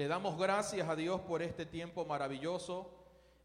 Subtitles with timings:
[0.00, 2.90] Le damos gracias a Dios por este tiempo maravilloso.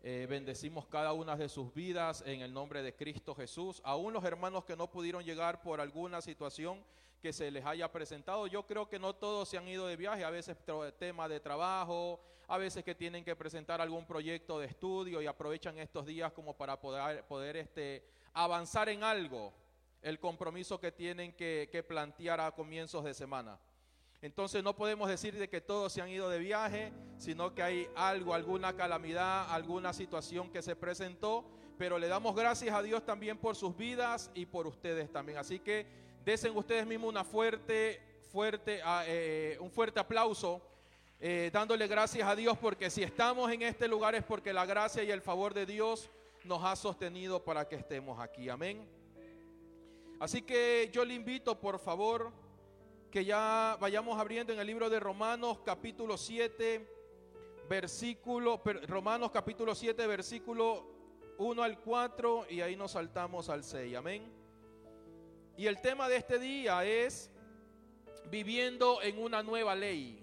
[0.01, 3.81] Eh, bendecimos cada una de sus vidas en el nombre de Cristo Jesús.
[3.83, 6.81] Aún los hermanos que no pudieron llegar por alguna situación
[7.21, 10.23] que se les haya presentado, yo creo que no todos se han ido de viaje,
[10.23, 10.55] a veces
[10.97, 15.77] tema de trabajo, a veces que tienen que presentar algún proyecto de estudio y aprovechan
[15.77, 19.51] estos días como para poder, este, avanzar en algo,
[20.01, 23.59] el compromiso que tienen que plantear a comienzos de semana.
[24.25, 27.87] Entonces no podemos decir de que todos se han ido de viaje, sino que hay
[27.95, 31.45] algo, alguna calamidad, alguna situación que se presentó,
[31.77, 35.37] pero le damos gracias a Dios también por sus vidas y por ustedes también.
[35.37, 35.85] Así que
[36.25, 38.01] desen ustedes mismos una fuerte,
[38.31, 40.59] fuerte, ah, eh, un fuerte aplauso,
[41.19, 45.03] eh, dándole gracias a Dios porque si estamos en este lugar es porque la gracia
[45.03, 46.09] y el favor de Dios
[46.45, 48.49] nos ha sostenido para que estemos aquí.
[48.49, 48.89] Amén.
[50.19, 52.31] Así que yo le invito, por favor,
[53.15, 56.85] que ya vayamos abriendo en el libro de Romanos capítulo 7,
[57.69, 60.85] versículo, Romanos capítulo 7, versículo
[61.37, 64.29] 1 al 4 y ahí nos saltamos al 6, amén.
[65.55, 67.31] Y el tema de este día es
[68.29, 70.21] viviendo en una nueva ley.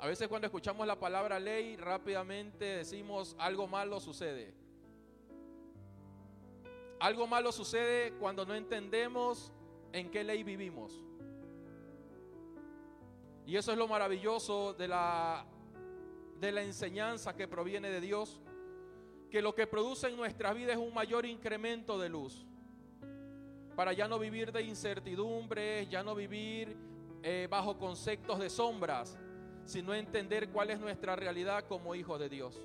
[0.00, 4.52] A veces cuando escuchamos la palabra ley, rápidamente decimos algo malo sucede.
[7.00, 9.50] Algo malo sucede cuando no entendemos
[9.94, 11.02] en qué ley vivimos.
[13.46, 15.44] Y eso es lo maravilloso de la,
[16.40, 18.40] de la enseñanza que proviene de Dios,
[19.30, 22.46] que lo que produce en nuestra vida es un mayor incremento de luz,
[23.74, 26.76] para ya no vivir de incertidumbres, ya no vivir
[27.22, 29.18] eh, bajo conceptos de sombras,
[29.64, 32.60] sino entender cuál es nuestra realidad como hijos de Dios.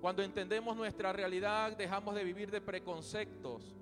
[0.00, 3.74] Cuando entendemos nuestra realidad, dejamos de vivir de preconceptos,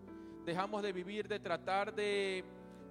[0.44, 2.44] dejamos de vivir de tratar de,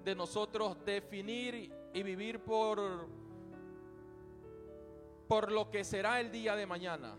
[0.06, 3.08] de nosotros definir y vivir por,
[5.28, 7.18] por lo que será el día de mañana,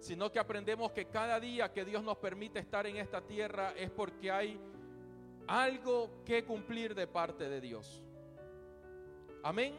[0.00, 3.90] sino que aprendemos que cada día que Dios nos permite estar en esta tierra es
[3.90, 4.60] porque hay
[5.46, 8.02] algo que cumplir de parte de Dios.
[9.44, 9.76] Amén.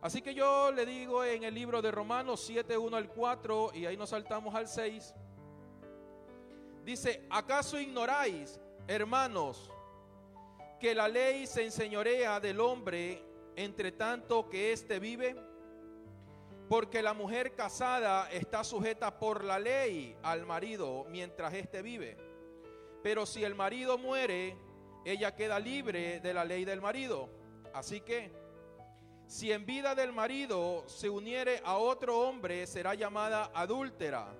[0.00, 3.84] Así que yo le digo en el libro de Romanos 7, 1 al 4, y
[3.84, 5.14] ahí nos saltamos al 6,
[6.84, 9.73] dice, ¿acaso ignoráis, hermanos,
[10.84, 13.24] que la ley se enseñorea del hombre
[13.56, 15.34] entre tanto que éste vive?
[16.68, 22.18] Porque la mujer casada está sujeta por la ley al marido mientras éste vive.
[23.02, 24.58] Pero si el marido muere,
[25.06, 27.30] ella queda libre de la ley del marido.
[27.72, 28.30] Así que,
[29.26, 34.36] si en vida del marido se uniere a otro hombre, será llamada adúltera.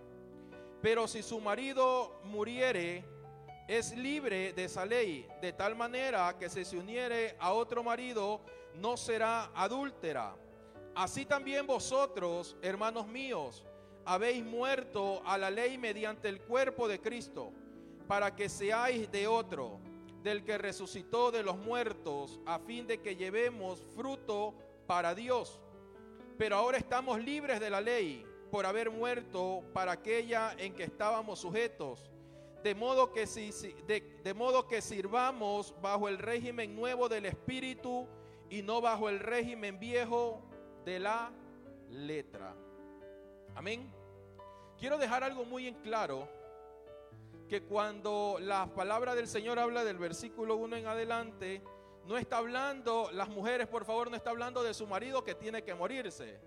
[0.82, 3.14] Pero si su marido muriere,
[3.67, 8.41] es libre de esa ley, de tal manera que si se uniere a otro marido,
[8.75, 10.37] no será adúltera.
[10.95, 13.65] Así también vosotros, hermanos míos,
[14.05, 17.53] habéis muerto a la ley mediante el cuerpo de Cristo,
[18.07, 19.81] para que seáis de otro,
[20.23, 24.55] del que resucitó de los muertos, a fin de que llevemos fruto
[24.87, 25.61] para Dios.
[26.37, 31.41] Pero ahora estamos libres de la ley por haber muerto para aquella en que estábamos
[31.41, 32.11] sujetos
[32.65, 33.51] de modo que, si,
[33.87, 38.09] de, modo que sirvamos bajo el régimen nuevo del Espíritu
[38.49, 40.43] y no bajo el régimen viejo
[40.83, 41.31] de la
[41.91, 42.57] letra.
[43.55, 43.93] Amén.
[44.79, 46.27] Quiero dejar algo muy en claro,
[47.51, 51.63] que cuando la palabra del Señor habla del versículo 1 en adelante,
[52.07, 55.63] no está hablando, las mujeres por favor, no está hablando de su marido que tiene
[55.63, 56.41] que morirse,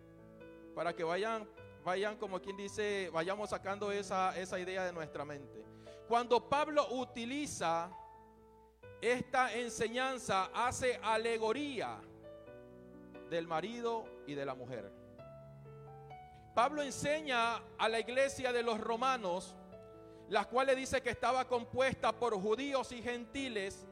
[0.74, 1.48] para que vayan,
[1.86, 5.77] vayan como quien dice, vayamos sacando esa, esa idea de nuestra mente.
[6.08, 7.92] Cuando Pablo utiliza
[9.02, 12.00] esta enseñanza, hace alegoría
[13.30, 14.90] del marido y de la mujer.
[16.56, 19.54] Pablo enseña a la iglesia de los romanos,
[20.30, 23.86] las cuales dice que estaba compuesta por judíos y gentiles.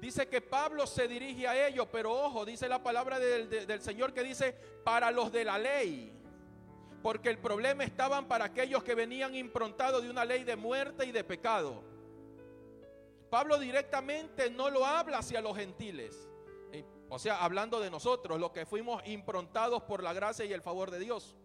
[0.00, 4.14] Dice que Pablo se dirige a ellos, pero ojo, dice la palabra del, del Señor
[4.14, 4.54] que dice,
[4.84, 6.17] para los de la ley
[7.02, 11.12] porque el problema estaban para aquellos que venían improntados de una ley de muerte y
[11.12, 11.82] de pecado.
[13.30, 16.28] Pablo directamente no lo habla hacia los gentiles,
[17.10, 20.90] o sea, hablando de nosotros, los que fuimos improntados por la gracia y el favor
[20.90, 21.36] de Dios,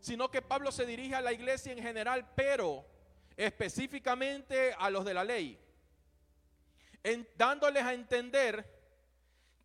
[0.00, 2.84] sino que Pablo se dirige a la iglesia en general, pero
[3.36, 5.58] específicamente a los de la ley,
[7.36, 8.76] dándoles a entender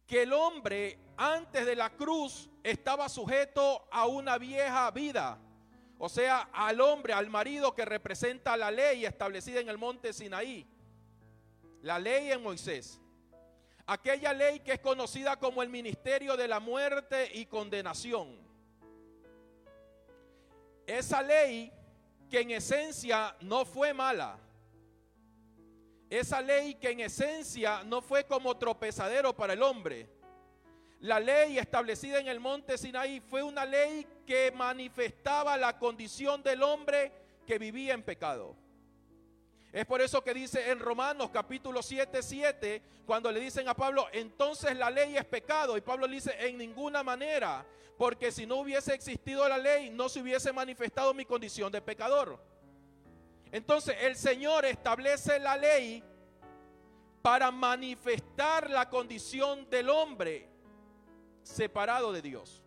[0.06, 5.40] que el hombre antes de la cruz estaba sujeto a una vieja vida.
[5.98, 10.68] O sea, al hombre, al marido que representa la ley establecida en el monte Sinaí.
[11.82, 13.00] La ley en Moisés.
[13.86, 18.42] Aquella ley que es conocida como el ministerio de la muerte y condenación.
[20.98, 21.72] esa ley
[22.30, 24.38] que en esencia no fue mala,
[26.10, 30.10] esa ley que en esencia no fue como tropezadero para el hombre,
[31.02, 36.62] la ley establecida en el monte Sinaí fue una ley que manifestaba la condición del
[36.62, 37.12] hombre
[37.48, 38.56] que vivía en pecado.
[39.74, 44.08] Es por eso que dice en Romanos capítulo 7, 7, cuando le dicen a Pablo,
[44.12, 45.76] entonces la ley es pecado.
[45.76, 47.66] Y Pablo le dice, en ninguna manera,
[47.98, 52.40] porque si no hubiese existido la ley, no se hubiese manifestado mi condición de pecador.
[53.52, 56.04] Entonces el Señor establece la ley
[57.24, 60.51] para manifestar la condición del hombre
[61.44, 62.62] separado de Dios.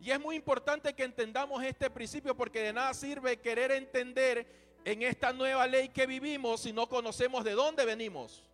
[0.00, 4.46] Y es muy importante que entendamos este principio porque de nada sirve querer entender
[4.84, 8.44] en esta nueva ley que vivimos si no conocemos de dónde venimos.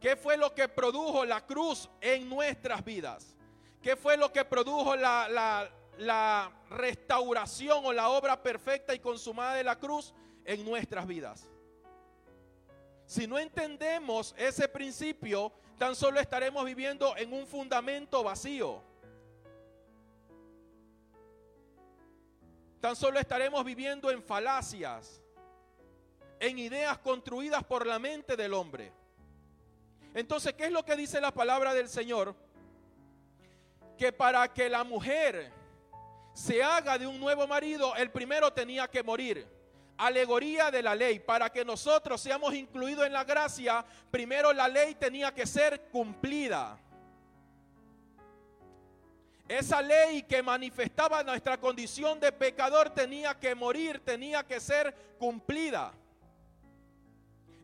[0.00, 3.36] ¿Qué fue lo que produjo la cruz en nuestras vidas?
[3.82, 5.68] ¿Qué fue lo que produjo la,
[5.98, 10.14] la restauración o la obra perfecta y consumada de la cruz
[10.44, 11.48] en nuestras vidas?
[13.14, 18.82] Si no entendemos ese principio, tan solo estaremos viviendo en un fundamento vacío.
[22.80, 25.22] Tan solo estaremos viviendo en falacias,
[26.40, 28.92] en ideas construidas por la mente del hombre.
[30.12, 32.34] Entonces, ¿qué es lo que dice la palabra del Señor?
[33.96, 35.52] Que para que la mujer
[36.32, 39.53] se haga de un nuevo marido, el primero tenía que morir.
[39.96, 41.18] Alegoría de la ley.
[41.18, 46.78] Para que nosotros seamos incluidos en la gracia, primero la ley tenía que ser cumplida.
[49.48, 55.92] Esa ley que manifestaba nuestra condición de pecador tenía que morir, tenía que ser cumplida.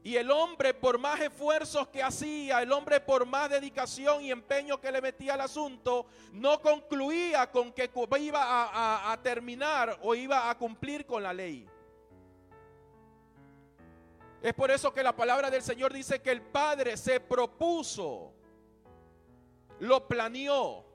[0.03, 4.81] Y el hombre, por más esfuerzos que hacía, el hombre por más dedicación y empeño
[4.81, 10.57] que le metía al asunto, no concluía con que iba a, terminar o iba a
[10.57, 11.69] cumplir con la ley.
[14.43, 18.33] Es por eso que la palabra del Señor dice que el Padre se propuso,
[19.81, 20.91] lo planeó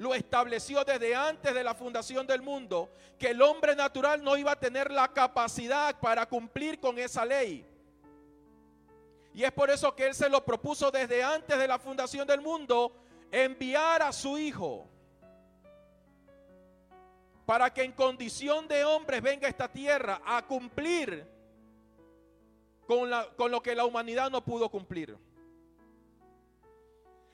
[0.00, 4.52] lo estableció desde antes de la fundación del mundo, que el hombre natural no iba
[4.52, 7.66] a tener la capacidad para cumplir con esa ley.
[9.34, 12.40] Y es por eso que Él se lo propuso desde antes de la fundación del
[12.40, 12.96] mundo,
[13.30, 14.88] enviar a su Hijo
[17.44, 21.26] para que en condición de hombres venga a esta tierra a cumplir
[23.36, 25.16] con, lo que la humanidad no pudo cumplir.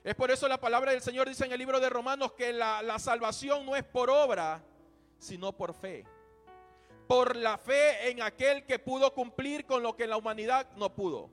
[0.04, 2.98] Es por eso la palabra del Señor dice en el libro de Romanos que la,
[2.98, 4.62] salvación no es por obra,
[5.18, 6.04] sino por fe.
[7.08, 11.30] Por la fe en aquel que pudo cumplir con lo que la humanidad no pudo.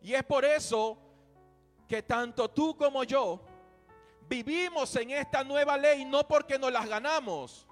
[0.00, 0.96] Y es por eso
[1.88, 3.40] que tanto tú como yo
[4.28, 7.66] vivimos en esta nueva ley no porque nos las ganamos,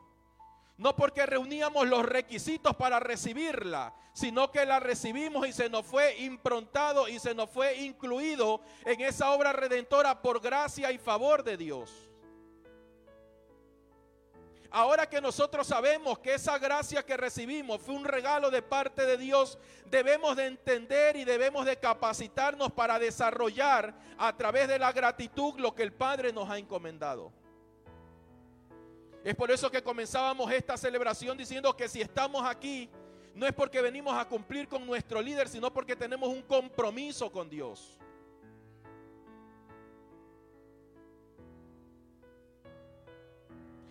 [0.78, 6.16] no porque reuníamos los requisitos para recibirla, sino que la recibimos y se nos fue
[6.18, 11.56] improntado y se nos fue incluido en esa obra redentora por gracia y favor de
[11.56, 12.08] Dios.
[14.70, 19.16] Ahora que nosotros sabemos que esa gracia que recibimos fue un regalo de parte de
[19.16, 25.54] Dios, debemos de entender y debemos de capacitarnos para desarrollar a través de la gratitud
[25.58, 27.32] lo que el Padre nos ha encomendado.
[29.24, 32.88] Es por eso que comenzábamos esta celebración diciendo que si estamos aquí,
[33.34, 37.48] no es porque venimos a cumplir con nuestro líder, sino porque tenemos un compromiso con
[37.48, 37.98] Dios.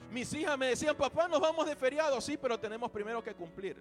[0.10, 3.78] Mis hijas me decían, papá, nos vamos de feriado, sí, pero tenemos primero que cumplir.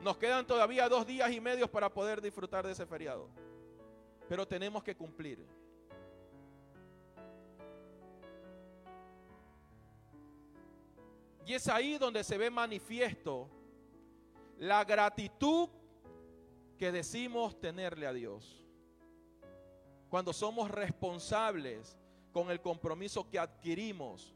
[0.00, 3.28] Nos quedan todavía dos días y medios para poder disfrutar de ese feriado,
[4.28, 5.46] pero tenemos que cumplir.
[11.50, 13.50] Y es ahí donde se ve manifiesto
[14.58, 15.68] la gratitud
[16.78, 18.64] que decimos tenerle a Dios.
[20.08, 21.98] Cuando somos responsables
[22.30, 24.32] con el compromiso que adquirimos,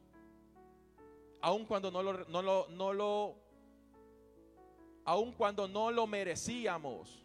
[1.40, 3.36] aun cuando no lo, no lo, no lo
[5.04, 7.24] aun cuando no lo merecíamos.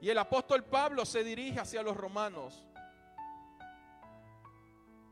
[0.00, 2.68] Y el apóstol Pablo se dirige hacia los romanos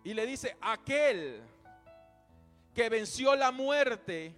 [0.04, 1.42] y le dice, aquel
[2.74, 4.34] que venció la muerte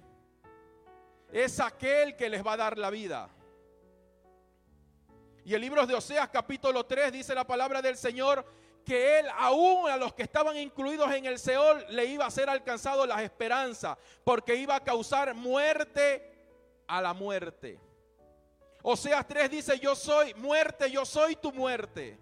[1.33, 3.29] es aquel que les va a dar la vida.
[5.45, 8.45] Y el libro de Oseas capítulo 3 dice la palabra del Señor
[8.85, 12.49] que él aún a los que estaban incluidos en el Seol le iba a ser
[12.49, 16.31] alcanzado las esperanzas porque iba a causar muerte
[16.87, 17.79] a la muerte.
[18.83, 22.19] Oseas 3 dice, yo soy muerte, yo soy tu muerte.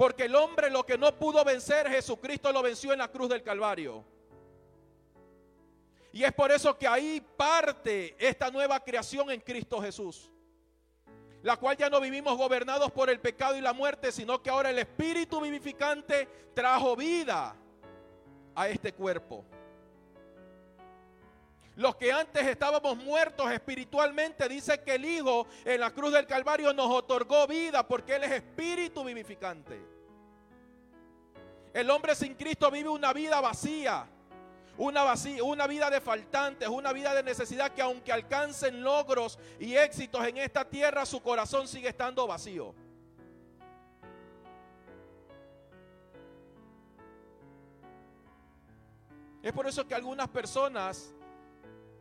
[0.00, 3.42] Porque el hombre lo que no pudo vencer, Jesucristo lo venció en la cruz del
[3.42, 4.02] Calvario.
[6.10, 10.32] Y es por eso que ahí parte esta nueva creación en Cristo Jesús.
[11.42, 14.70] La cual ya no vivimos gobernados por el pecado y la muerte, sino que ahora
[14.70, 17.54] el Espíritu vivificante trajo vida
[18.54, 19.44] a este cuerpo.
[21.80, 26.74] Los que antes estábamos muertos espiritualmente, dice que el Hijo en la cruz del Calvario
[26.74, 29.80] nos otorgó vida porque Él es espíritu vivificante.
[31.72, 34.06] El hombre sin Cristo vive una vida vacía,
[34.76, 39.74] una, vacía, una vida de faltantes, una vida de necesidad que aunque alcancen logros y
[39.74, 42.74] éxitos en esta tierra, su corazón sigue estando vacío.
[49.42, 51.14] Es por eso que algunas personas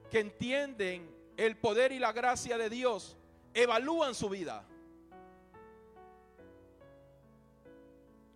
[0.09, 3.17] que entienden el poder y la gracia de Dios,
[3.53, 4.65] evalúan su vida.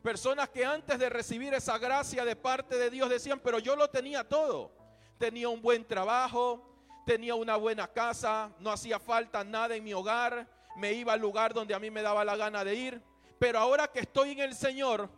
[0.01, 3.89] Personas que antes de recibir esa gracia de parte de Dios decían, pero yo lo
[3.89, 4.71] tenía todo.
[5.17, 6.61] Tenía un buen trabajo,
[7.05, 11.53] tenía una buena casa, no hacía falta nada en mi hogar, me iba al lugar
[11.53, 13.01] donde a mí me daba la gana de ir.
[13.39, 15.09] Pero ahora que estoy en el Señor,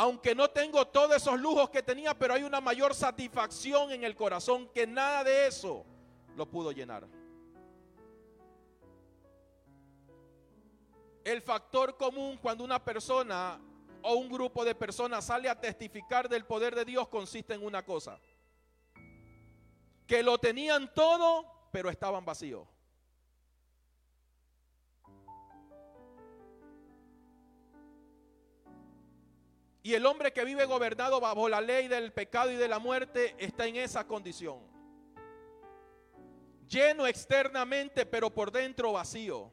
[0.00, 4.14] aunque no tengo todos esos lujos que tenía, pero hay una mayor satisfacción en el
[4.14, 5.84] corazón que nada de eso
[6.36, 7.04] lo pudo llenar.
[11.24, 13.60] El factor común cuando una persona
[14.02, 17.84] o un grupo de personas sale a testificar del poder de Dios consiste en una
[17.84, 18.20] cosa.
[20.06, 22.68] Que lo tenían todo, pero estaban vacíos.
[29.88, 33.34] Y el hombre que vive gobernado bajo la ley del pecado y de la muerte
[33.38, 34.58] está en esa condición.
[36.68, 39.50] Lleno externamente, pero por dentro vacío.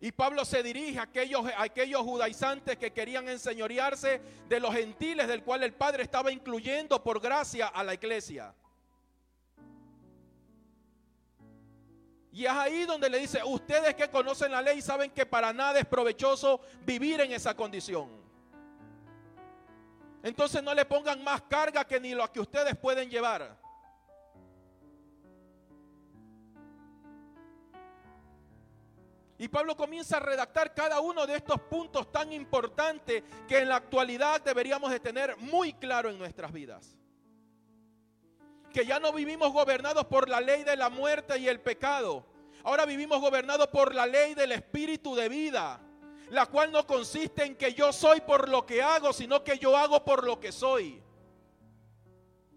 [0.00, 1.02] Y Pablo se dirige a
[1.62, 7.20] aquellos, judaizantes que querían enseñorearse de los gentiles, del cual el Padre estaba incluyendo por
[7.20, 8.52] gracia a la iglesia.
[12.32, 15.78] Y es ahí donde le dice, ustedes que conocen la ley saben que para nada
[15.78, 18.17] es provechoso vivir en esa condición.
[20.22, 23.56] Entonces no le pongan más carga que ni lo que ustedes pueden llevar.
[29.40, 33.76] Y Pablo comienza a redactar cada uno de estos puntos tan importantes que en la
[33.76, 36.96] actualidad deberíamos de tener muy claro en nuestras vidas.
[38.72, 42.26] Que ya no vivimos gobernados por la ley de la muerte y el pecado.
[42.64, 45.80] Ahora vivimos gobernados por la ley del espíritu de vida
[46.30, 49.76] la cual no consiste en que yo soy por lo que hago, sino que yo
[49.76, 51.02] hago por lo que soy.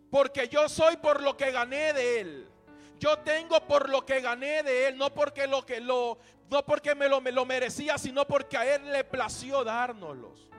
[0.09, 2.51] Porque yo soy por lo que gané de él.
[2.99, 6.93] Yo tengo por lo que gané de él, no porque lo que lo no porque
[6.95, 10.49] me lo, me lo merecía, sino porque a él le plació dárnoslos.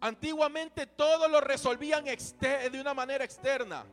[0.00, 3.84] Antiguamente todo lo resolvían de una manera externa.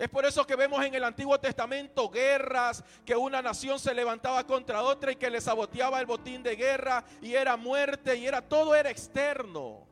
[0.00, 4.46] Es por eso que vemos en el Antiguo Testamento guerras, que una nación se levantaba
[4.46, 8.40] contra otra y que le saboteaba el botín de guerra y era muerte y era
[8.40, 9.86] todo era externo.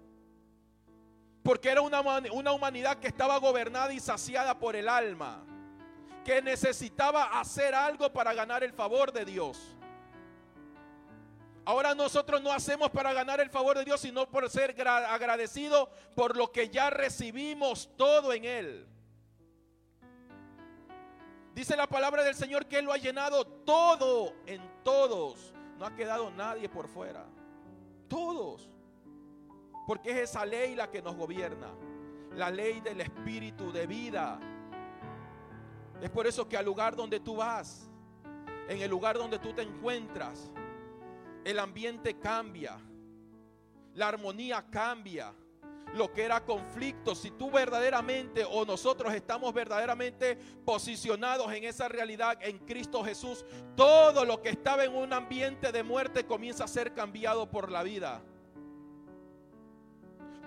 [1.43, 2.01] Porque era una,
[2.33, 5.45] una humanidad que estaba gobernada y saciada por el alma,
[6.25, 9.77] que necesitaba hacer algo para ganar el favor de Dios.
[11.67, 16.35] Ahora nosotros no hacemos para ganar el favor de Dios, sino por ser agradecidos por
[16.35, 18.89] lo que ya recibimos todo en Él.
[21.59, 25.53] Dice la palabra del Señor que Él lo ha llenado todo en todos.
[25.77, 27.27] No ha quedado nadie por fuera.
[28.07, 28.71] Todos.
[29.85, 31.67] Porque es esa ley la que nos gobierna.
[32.37, 34.39] La ley del espíritu de vida.
[36.01, 37.91] Es por eso que al lugar donde tú vas,
[38.69, 40.53] en el lugar donde tú te encuentras,
[41.45, 42.79] el ambiente cambia.
[43.95, 45.35] La armonía cambia
[45.95, 52.39] lo que era conflicto, si tú verdaderamente o nosotros estamos verdaderamente posicionados en esa realidad
[52.41, 53.45] en Cristo Jesús,
[53.77, 57.83] todo lo que estaba en un ambiente de muerte comienza a ser cambiado por la
[57.83, 58.23] vida.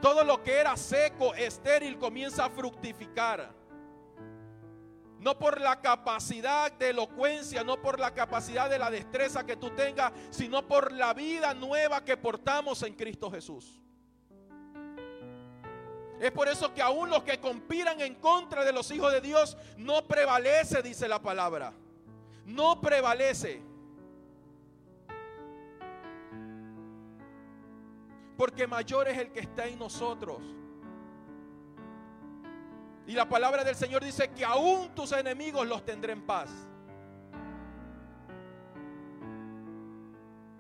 [0.02, 3.54] Todo lo que era seco, estéril, comienza a fructificar.
[5.20, 9.70] No por la capacidad de elocuencia, no por la capacidad de la destreza que tú
[9.70, 13.80] tengas, sino por la vida nueva que portamos en Cristo Jesús.
[16.22, 19.58] Es por eso que aún los que conspiran en contra de los hijos de Dios
[19.76, 21.74] no prevalece, dice la palabra.
[22.46, 23.60] No prevalece.
[28.38, 30.42] Porque mayor es el que está en nosotros
[33.08, 36.50] Y la palabra del Señor dice que aún tus enemigos los tendré en paz.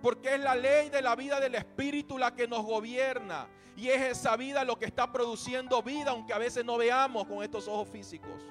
[0.02, 3.48] Porque es la ley de la vida del Espíritu la que nos gobierna.
[3.76, 7.44] Y es esa vida lo que está produciendo vida, aunque a veces no veamos con
[7.44, 8.44] estos ojos físicos.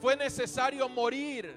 [0.00, 1.56] Fue necesario morir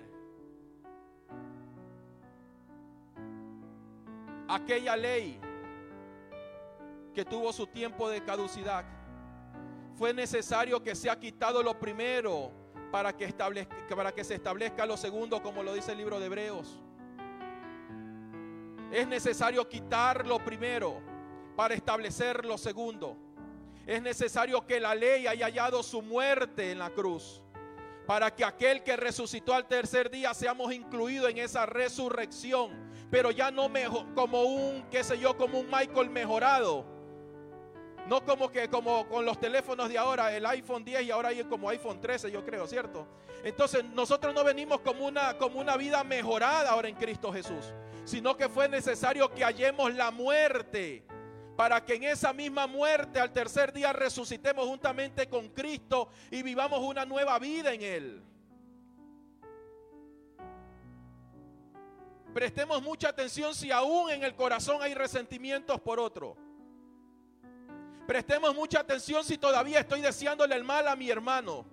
[4.48, 5.40] aquella ley
[7.14, 8.99] que tuvo su tiempo de caducidad.
[10.00, 12.54] Fue necesario que sea quitado lo primero
[12.90, 13.28] para que,
[13.94, 16.80] para que se establezca lo segundo, como lo dice el libro de Hebreos.
[18.94, 21.02] Es necesario quitar lo primero
[21.58, 23.18] para establecer lo segundo.
[23.86, 27.44] Es necesario que la ley haya hallado su muerte en la cruz
[28.08, 33.52] para que aquel que resucitó al tercer día seamos incluidos en esa resurrección, pero ya
[33.52, 33.70] no
[34.16, 36.99] como un, qué sé yo, como un Michael mejorado.
[38.08, 41.44] No como que como con los teléfonos de ahora, el iPhone 10 y ahora hay
[41.44, 43.08] como iPhone 13, yo creo, ¿cierto?
[43.44, 47.74] Entonces, nosotros no venimos como una como una vida mejorada ahora en Cristo Jesús,
[48.06, 51.06] sino que fue necesario que hallemos la muerte
[51.60, 56.80] para que en esa misma muerte al tercer día resucitemos juntamente con Cristo y vivamos
[56.80, 58.24] una nueva vida en Él.
[62.34, 66.38] Prestemos mucha atención si aún en el corazón hay resentimientos por otro.
[68.10, 71.64] Prestemos mucha atención si todavía estoy deseándole el mal a mi hermano.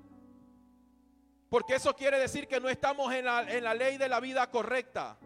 [1.49, 4.51] Porque eso quiere decir que no estamos en la, en la ley de la vida
[4.51, 5.17] correcta.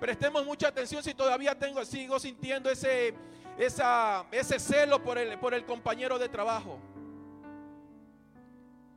[0.00, 3.14] Prestemos mucha atención si todavía tengo, sigo sintiendo ese,
[3.58, 6.78] ese celo por el, por el compañero de trabajo.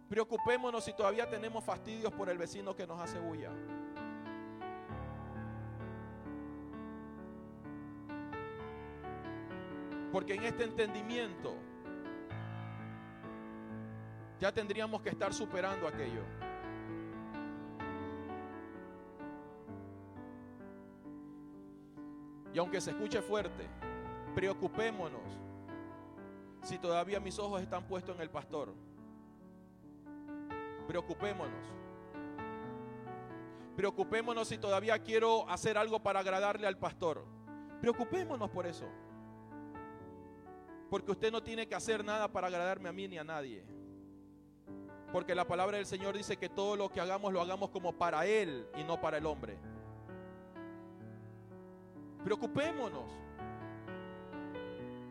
[0.07, 3.51] Preocupémonos si todavía tenemos fastidios por el vecino que nos hace bulla.
[10.13, 11.55] Porque en este entendimiento
[14.39, 16.21] ya tendríamos que estar superando aquello.
[22.53, 23.67] Y aunque se escuche fuerte,
[24.35, 25.39] preocupémonos
[26.61, 28.71] si todavía mis ojos están puestos en el pastor.
[30.87, 31.65] Preocupémonos.
[33.75, 37.25] Preocupémonos si todavía quiero hacer algo para agradarle al pastor.
[37.81, 38.85] Preocupémonos por eso.
[40.94, 43.66] Porque usted no tiene que hacer nada para agradarme a mí ni a nadie.
[45.12, 48.27] Porque la palabra del Señor dice que todo lo que hagamos lo hagamos como para
[48.27, 49.58] Él y no para el hombre.
[52.24, 53.10] Preocupémonos.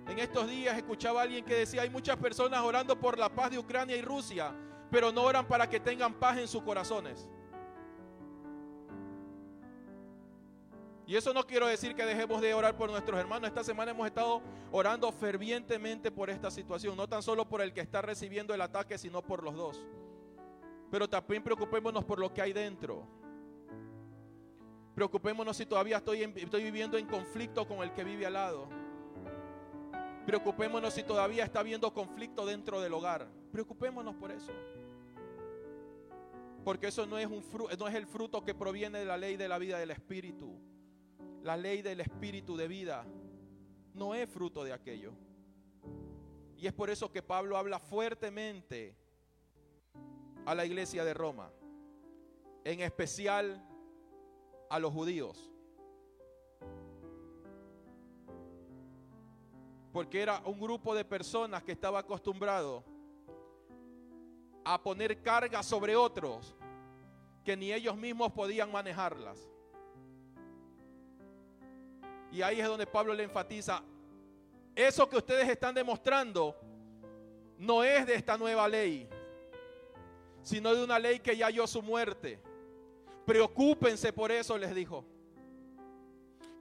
[0.07, 3.51] En estos días escuchaba a alguien que decía, hay muchas personas orando por la paz
[3.51, 4.55] de Ucrania y Rusia,
[4.89, 7.29] pero no oran para que tengan paz en sus corazones.
[11.07, 13.49] Y eso no quiero decir que dejemos de orar por nuestros hermanos.
[13.49, 17.81] Esta semana hemos estado orando fervientemente por esta situación, no tan solo por el que
[17.81, 19.85] está recibiendo el ataque, sino por los dos.
[20.91, 23.07] Pero también preocupémonos por lo que hay dentro.
[24.95, 28.69] Preocupémonos si todavía estoy, estoy viviendo en conflicto con el que vive al lado.
[30.27, 33.27] Preocupémonos si todavía está habiendo conflicto dentro del hogar.
[33.51, 34.53] Preocupémonos por eso.
[36.65, 37.43] Porque eso no es, un
[37.77, 40.57] no es el fruto que proviene de la ley de la vida del Espíritu.
[41.43, 43.05] La ley del Espíritu de vida
[43.95, 45.13] no es fruto de aquello.
[46.57, 48.97] Y es por eso que Pablo habla fuertemente
[50.47, 51.51] a la iglesia de Roma.
[52.65, 53.61] En especial
[54.71, 55.51] a los judíos.
[59.93, 62.85] Porque era un grupo de personas que estaba acostumbrado
[64.65, 66.55] a poner cargas sobre otros
[67.45, 69.52] que ni ellos mismos podían manejarlas.
[72.33, 73.83] Y ahí es donde Pablo le enfatiza,
[74.75, 76.57] eso que ustedes están demostrando
[77.59, 79.07] no es de esta nueva ley,
[80.43, 82.41] sino de una ley que ya halló su muerte.
[83.27, 85.05] Preocúpense por eso, les dijo.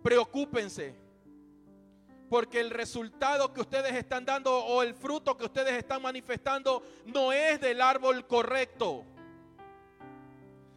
[0.03, 0.93] Preocúpense.
[2.29, 7.31] Porque el resultado que ustedes están dando o el fruto que ustedes están manifestando no
[7.31, 9.05] es del árbol correcto.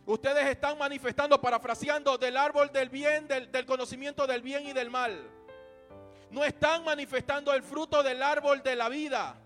[0.07, 5.31] Ustedes están manifestando, parafraseando, del árbol del bien, del, conocimiento del bien y del mal.
[6.31, 9.41] No están manifestando el fruto del árbol de la vida.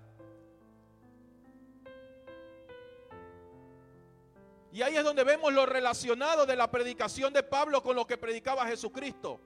[4.72, 8.18] Y ahí es donde vemos lo relacionado de la predicación de Pablo con lo que
[8.18, 9.40] predicaba Jesucristo.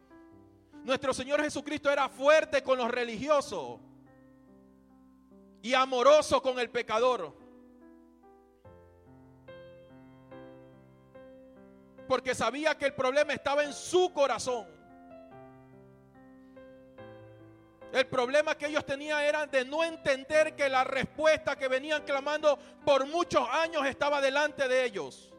[0.83, 3.81] Nuestro Señor Jesucristo era fuerte con los religiosos
[5.61, 7.42] y amoroso con el pecador.
[12.13, 14.67] porque sabía que el problema estaba en su corazón.
[17.91, 22.59] El problema que ellos tenían era de no entender que la respuesta que venían clamando
[22.85, 25.33] por muchos años estaba delante de ellos.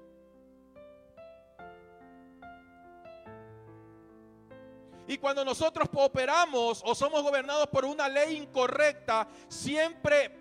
[5.05, 10.31] Y cuando nosotros operamos o somos gobernados por una ley incorrecta, siempre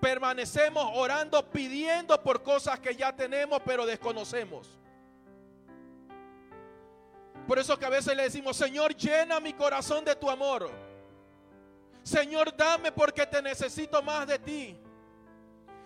[0.00, 4.78] permanecemos orando, pidiendo por cosas que ya tenemos, pero desconocemos.
[7.46, 10.70] Por eso que a veces le decimos, Señor, llena mi corazón de tu amor.
[12.02, 14.76] Señor, dame porque te necesito más de ti.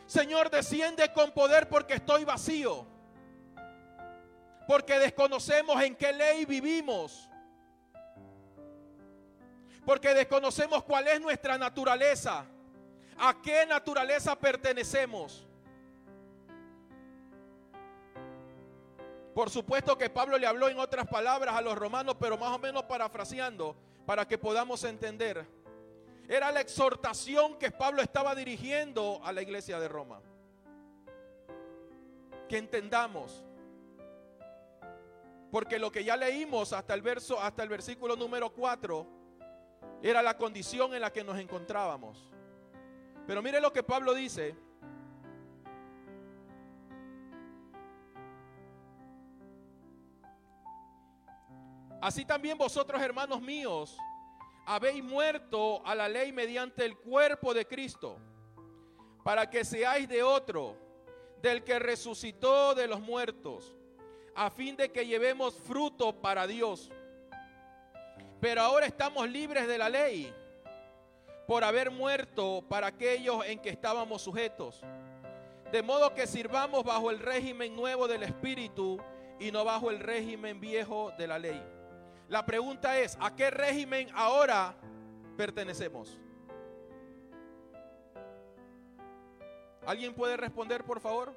[0.06, 2.86] Señor, desciende con poder porque estoy vacío.
[4.66, 7.28] Porque desconocemos en qué ley vivimos.
[9.84, 12.44] Porque desconocemos cuál es nuestra naturaleza.
[13.18, 15.45] ¿A qué naturaleza pertenecemos?
[19.36, 22.58] Por supuesto que Pablo le habló en otras palabras a los romanos, pero más o
[22.58, 25.46] menos parafraseando para que podamos entender.
[26.26, 30.22] Era la exhortación que Pablo estaba dirigiendo a la iglesia de Roma.
[32.48, 33.44] Que entendamos.
[35.50, 39.06] Porque lo que ya leímos hasta el verso hasta el versículo número 4
[40.02, 42.32] era la condición en la que nos encontrábamos.
[43.26, 44.56] Pero mire lo que Pablo dice.
[52.06, 53.98] Así también vosotros, hermanos míos,
[54.64, 58.20] habéis muerto a la ley mediante el cuerpo de Cristo,
[59.24, 60.76] para que seáis de otro,
[61.42, 63.74] del que resucitó de los muertos,
[64.36, 66.92] a fin de que llevemos fruto para Dios.
[68.40, 70.32] Pero ahora estamos libres de la ley
[71.48, 74.80] por haber muerto para aquellos en que estábamos sujetos.
[75.72, 78.96] De modo que sirvamos bajo el régimen nuevo del Espíritu
[79.40, 81.75] y no bajo el régimen viejo de la ley.
[82.28, 84.74] La pregunta es, ¿a qué régimen ahora
[85.36, 86.18] pertenecemos?
[89.86, 91.32] ¿Alguien puede responder, por favor?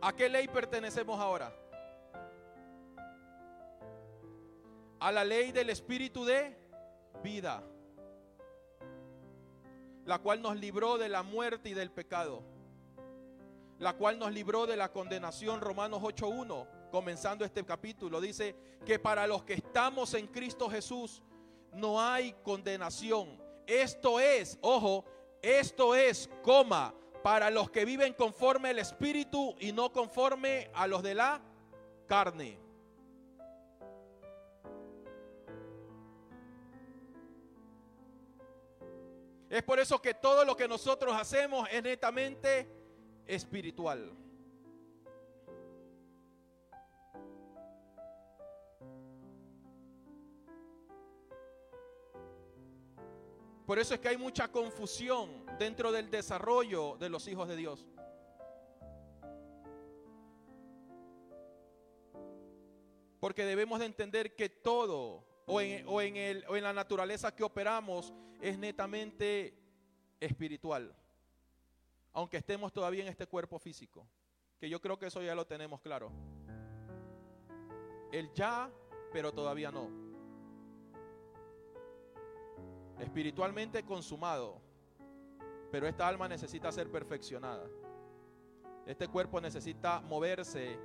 [0.00, 1.52] ¿A qué ley pertenecemos ahora?
[5.00, 6.56] A la ley del Espíritu de
[7.24, 7.64] vida,
[10.04, 12.44] la cual nos libró de la muerte y del pecado,
[13.80, 19.26] la cual nos libró de la condenación, Romanos 8.1 comenzando este capítulo, dice que para
[19.26, 21.22] los que estamos en Cristo Jesús
[21.72, 23.40] no hay condenación.
[23.66, 25.04] Esto es, ojo,
[25.42, 31.02] esto es, coma, para los que viven conforme al Espíritu y no conforme a los
[31.02, 31.42] de la
[32.06, 32.58] carne.
[39.50, 42.68] Es por eso que todo lo que nosotros hacemos es netamente
[43.26, 44.12] espiritual.
[53.68, 57.86] Por eso es que hay mucha confusión dentro del desarrollo de los hijos de Dios.
[63.20, 68.14] Porque debemos de entender que todo o en, el, o en la naturaleza que operamos
[68.40, 69.54] es netamente
[70.18, 70.96] espiritual.
[72.14, 74.08] Aunque estemos todavía en este cuerpo físico.
[74.58, 76.10] Que yo creo que eso ya lo tenemos claro.
[78.12, 78.72] El ya,
[79.12, 80.07] pero todavía no
[82.98, 84.60] espiritualmente consumado,
[85.70, 87.68] pero esta alma necesita ser perfeccionada.
[88.86, 90.78] Este cuerpo necesita moverse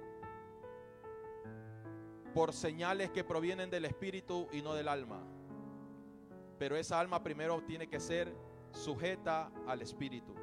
[2.33, 5.21] por señales que provienen del espíritu y no del alma.
[6.59, 8.33] Pero esa alma primero tiene que ser
[8.71, 10.33] sujeta al espíritu.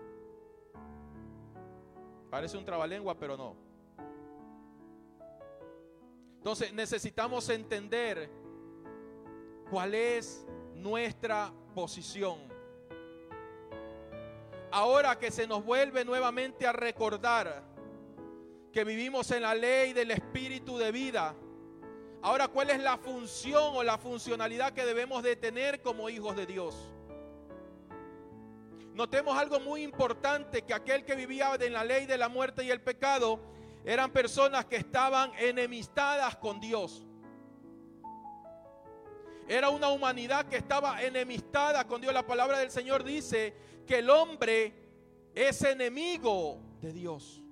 [2.30, 3.56] Parece un trabalengua, pero no.
[6.36, 8.30] Entonces necesitamos entender
[9.68, 10.46] cuál es
[10.82, 12.38] nuestra posición.
[14.72, 17.62] Ahora que se nos vuelve nuevamente a recordar
[18.72, 21.34] que vivimos en la ley del espíritu de vida,
[22.22, 26.46] ahora cuál es la función o la funcionalidad que debemos de tener como hijos de
[26.46, 26.76] Dios.
[28.94, 32.70] Notemos algo muy importante, que aquel que vivía en la ley de la muerte y
[32.70, 33.40] el pecado
[33.84, 37.06] eran personas que estaban enemistadas con Dios.
[39.50, 42.14] Era una humanidad que estaba enemistada con Dios.
[42.14, 43.52] La palabra del Señor dice
[43.84, 44.72] que el hombre
[45.34, 47.42] es enemigo de Dios.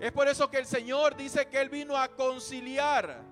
[0.00, 3.22] Es por eso que el Señor dice que Él vino a conciliar.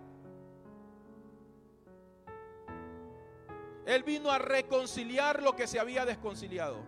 [3.85, 6.79] Él vino a reconciliar lo que se había desconciliado.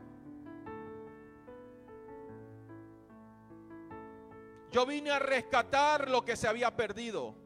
[4.70, 7.41] Yo vine a rescatar lo que se había perdido.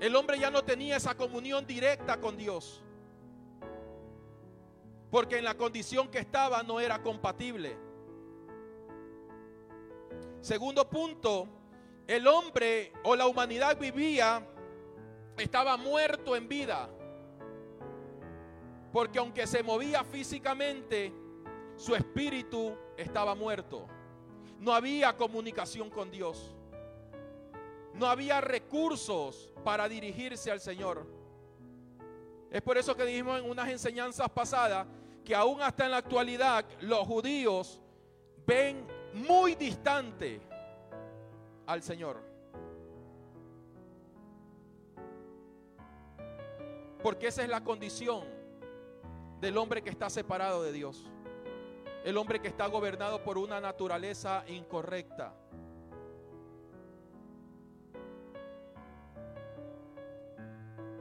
[0.00, 2.82] El hombre ya no tenía esa comunión directa con Dios.
[5.10, 7.76] Porque en la condición que estaba no era compatible.
[10.40, 11.48] Segundo punto,
[12.06, 14.46] el hombre o la humanidad vivía,
[15.36, 16.88] estaba muerto en vida.
[18.92, 21.12] Porque aunque se movía físicamente,
[21.76, 23.86] su espíritu estaba muerto.
[24.58, 26.54] No había comunicación con Dios.
[27.98, 31.04] No había recursos para dirigirse al Señor.
[32.50, 34.86] Es por eso que dijimos en unas enseñanzas pasadas
[35.24, 37.80] que aún hasta en la actualidad los judíos
[38.46, 40.40] ven muy distante
[41.66, 42.22] al Señor.
[47.02, 48.24] Porque esa es la condición
[49.40, 51.04] del hombre que está separado de Dios.
[52.04, 55.34] El hombre que está gobernado por una naturaleza incorrecta.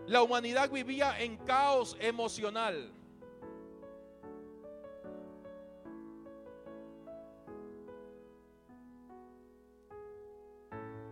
[0.08, 2.94] La humanidad vivía en caos emocional.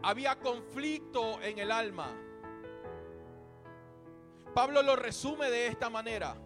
[0.02, 2.08] Había conflicto en el alma.
[4.54, 6.38] Pablo lo resume de esta manera.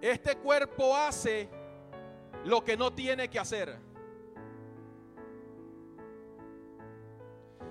[0.00, 1.48] Este cuerpo hace
[2.46, 3.78] lo que no tiene que hacer.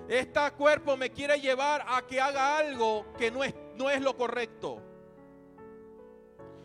[0.08, 4.16] Este cuerpo me quiere llevar a que haga algo que no es, no es lo
[4.16, 4.82] correcto.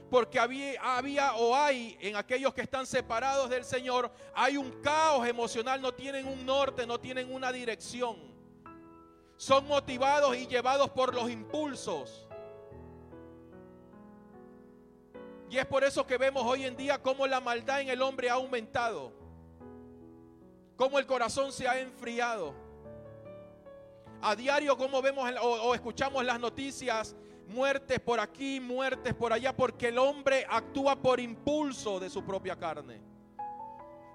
[0.09, 5.27] Porque había, había o hay en aquellos que están separados del Señor, hay un caos
[5.27, 8.17] emocional, no tienen un norte, no tienen una dirección.
[9.37, 12.27] Son motivados y llevados por los impulsos.
[15.49, 18.29] Y es por eso que vemos hoy en día cómo la maldad en el hombre
[18.29, 19.13] ha aumentado.
[20.75, 22.68] Cómo el corazón se ha enfriado.
[24.21, 27.15] A diario como vemos o, escuchamos las noticias
[27.47, 32.55] muertes por aquí, muertes por allá, porque el hombre actúa por impulso de su propia
[32.57, 33.01] carne.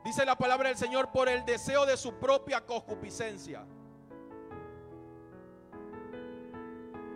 [0.04, 3.66] Dice la palabra del Señor por el deseo de su propia concupiscencia.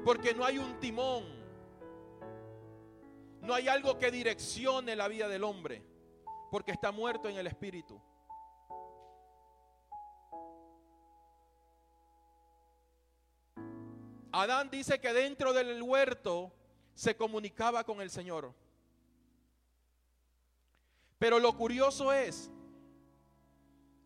[0.04, 1.24] Porque no hay un timón.
[3.42, 5.82] No hay algo que direccione la vida del hombre.
[6.50, 8.00] Porque está muerto en el espíritu.
[14.40, 16.52] Adán dice que dentro del huerto
[16.94, 18.54] se comunicaba con el Señor.
[21.18, 22.50] Pero lo curioso es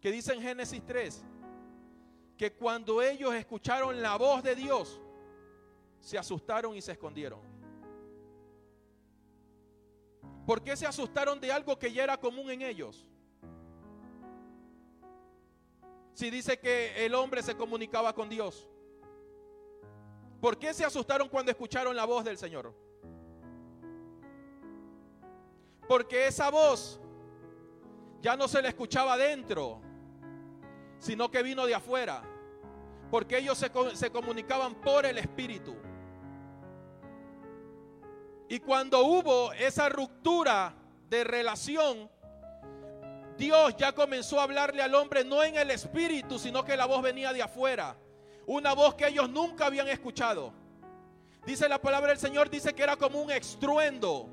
[0.00, 1.24] que dice en Génesis 3
[2.36, 5.00] que cuando ellos escucharon la voz de Dios,
[6.00, 7.40] se asustaron y se escondieron.
[10.46, 13.06] ¿Por qué se asustaron de algo que ya era común en ellos?
[16.14, 18.68] Si dice que el hombre se comunicaba con Dios.
[20.42, 22.74] ¿Por qué se asustaron cuando escucharon la voz del Señor?
[25.86, 27.00] Porque esa voz
[28.20, 29.80] ya no se la escuchaba adentro,
[30.98, 32.24] sino que vino de afuera.
[33.08, 35.76] Porque ellos se comunicaban por el Espíritu.
[38.48, 40.74] Y cuando hubo esa ruptura
[41.08, 42.10] de relación,
[43.38, 47.00] Dios ya comenzó a hablarle al hombre no en el Espíritu, sino que la voz
[47.00, 47.96] venía de afuera.
[48.46, 50.52] Una voz que ellos nunca habían escuchado.
[51.44, 54.28] Dice la palabra del Señor, dice que era como un estruendo.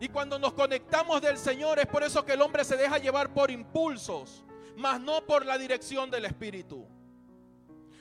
[0.00, 3.34] Y cuando nos conectamos del Señor es por eso que el hombre se deja llevar
[3.34, 4.44] por impulsos,
[4.76, 6.86] mas no por la dirección del Espíritu.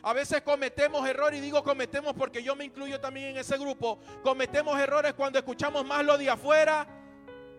[0.04, 4.00] A veces cometemos errores y digo cometemos porque yo me incluyo también en ese grupo.
[4.24, 6.88] Cometemos errores cuando escuchamos más lo de afuera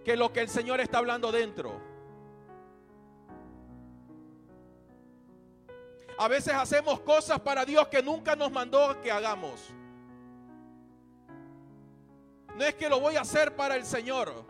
[0.05, 1.88] que lo que el Señor está hablando dentro.
[6.19, 9.71] A veces hacemos cosas para Dios que nunca nos mandó que hagamos.
[12.57, 14.45] No es que lo voy a hacer para el Señor.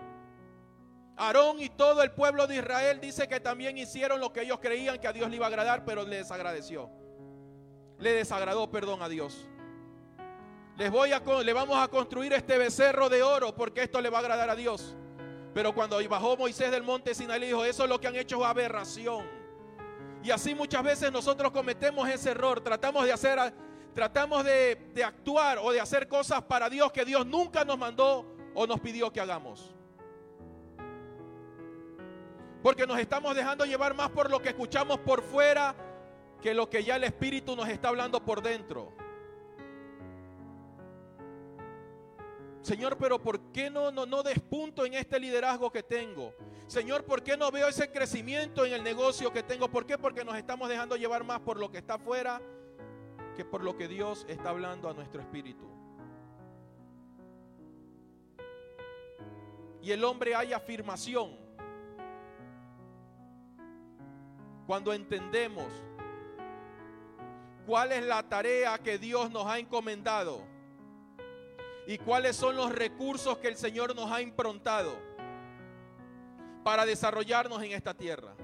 [1.18, 4.98] Aarón y todo el pueblo de Israel dice que también hicieron lo que ellos creían
[4.98, 6.88] que a Dios le iba a agradar, pero le desagradeció.
[7.98, 9.46] Le desagradó, perdón, a Dios.
[10.78, 14.18] Les voy a le vamos a construir este becerro de oro porque esto le va
[14.18, 14.96] a agradar a Dios.
[15.52, 18.46] Pero cuando bajó Moisés del monte Sinaí dijo, eso es lo que han hecho es
[18.46, 19.37] aberración.
[20.22, 22.60] Y así muchas veces nosotros cometemos ese error.
[22.60, 23.38] Tratamos de hacer,
[23.94, 28.66] tratamos de, actuar o de hacer cosas para Dios que Dios nunca nos mandó o
[28.66, 29.74] nos pidió que hagamos.
[32.62, 35.74] Porque nos estamos dejando llevar más por lo que escuchamos por fuera
[36.42, 38.92] que lo que ya el Espíritu nos está hablando por dentro.
[42.62, 46.34] Señor, pero ¿por qué no, no, no despunto en este liderazgo que tengo?
[46.66, 49.68] Señor, ¿por qué no veo ese crecimiento en el negocio que tengo?
[49.68, 49.96] ¿Por qué?
[49.96, 52.42] Porque nos estamos dejando llevar más por lo que está afuera
[53.38, 55.64] que por lo que Dios está hablando a nuestro espíritu.
[59.80, 61.38] Y el hombre hay afirmación
[64.66, 65.66] cuando entendemos
[67.64, 70.42] cuál es la tarea que Dios nos ha encomendado
[71.88, 74.94] y cuáles son los recursos que el Señor nos ha improntado
[76.62, 78.34] para desarrollarnos en esta tierra.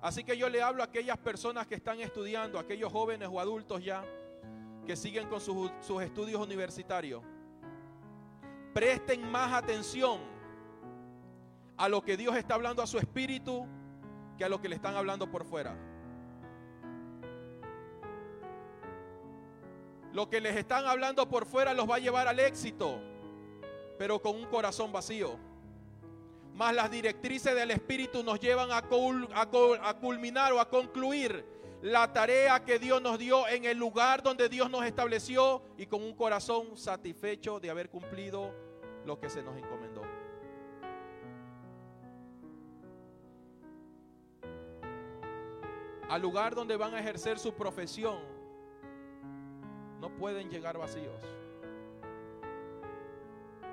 [0.00, 3.84] Así que yo le hablo a aquellas personas que están estudiando, aquellos jóvenes o adultos
[3.84, 4.02] ya
[4.86, 7.22] que siguen con sus, sus estudios universitarios.
[8.72, 10.20] Presten más atención
[11.76, 13.66] a lo que Dios está hablando a su espíritu
[14.38, 15.91] que a lo que le están hablando por fuera.
[20.12, 23.00] Lo que les están hablando por fuera los va a llevar al éxito
[24.02, 25.38] pero con un corazón vacío.
[26.54, 31.44] Más las directrices del Espíritu nos llevan a, a culminar o a concluir
[31.82, 36.02] la tarea que Dios nos dio en el lugar donde Dios nos estableció y con
[36.02, 38.52] un corazón satisfecho de haber cumplido
[39.06, 40.02] lo que se nos encomendó.
[46.08, 48.18] Al lugar donde van a ejercer su profesión,
[50.02, 51.22] no pueden llegar vacíos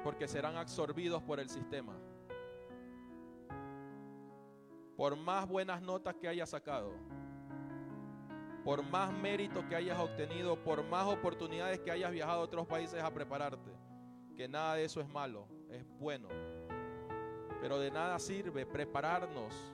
[0.04, 1.98] porque serán absorbidos por el sistema.
[4.96, 6.92] Por más buenas notas que hayas sacado,
[8.64, 13.02] por más mérito que hayas obtenido, por más oportunidades que hayas viajado a otros países
[13.02, 13.72] a prepararte,
[14.38, 16.28] que nada de eso es malo, es bueno.
[17.60, 19.74] Pero de nada sirve prepararnos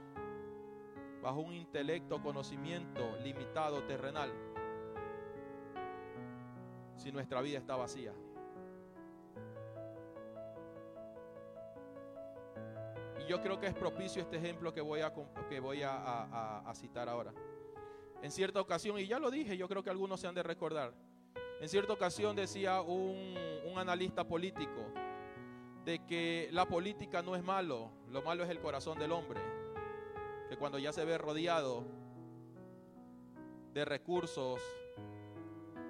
[1.21, 4.31] bajo un intelecto, conocimiento limitado, terrenal,
[6.95, 8.13] si nuestra vida está vacía.
[13.27, 15.13] yo creo que es propicio este ejemplo que voy, a,
[15.49, 17.33] que voy a, citar ahora.
[18.21, 20.93] En cierta ocasión, y ya lo dije, yo creo que algunos se han de recordar,
[21.59, 24.81] en cierta ocasión decía un, un analista político
[25.85, 29.41] de que la política no es malo, lo malo es el corazón del hombre,
[30.49, 31.85] que cuando ya se ve rodeado
[33.73, 34.61] de recursos,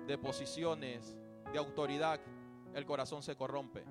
[0.06, 1.16] de posiciones,
[1.52, 2.20] de autoridad,
[2.74, 3.84] el corazón se corrompe.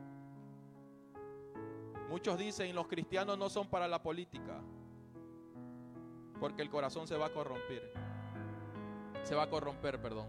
[2.09, 4.61] Muchos dicen los cristianos no son para la política,
[6.39, 7.93] porque el corazón se va a corromper.
[9.23, 10.29] Se va a corromper, perdón.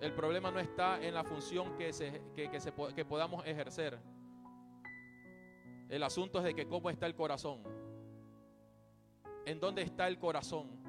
[0.00, 3.98] El problema no está en la función que, se, que podamos ejercer.
[5.88, 7.62] El asunto es de que cómo está el corazón.
[9.44, 10.83] ¿En dónde está el corazón?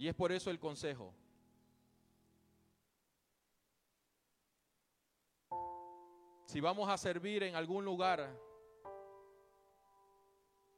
[0.00, 1.12] Y es por eso el consejo.
[6.46, 8.34] Si vamos a servir en algún lugar,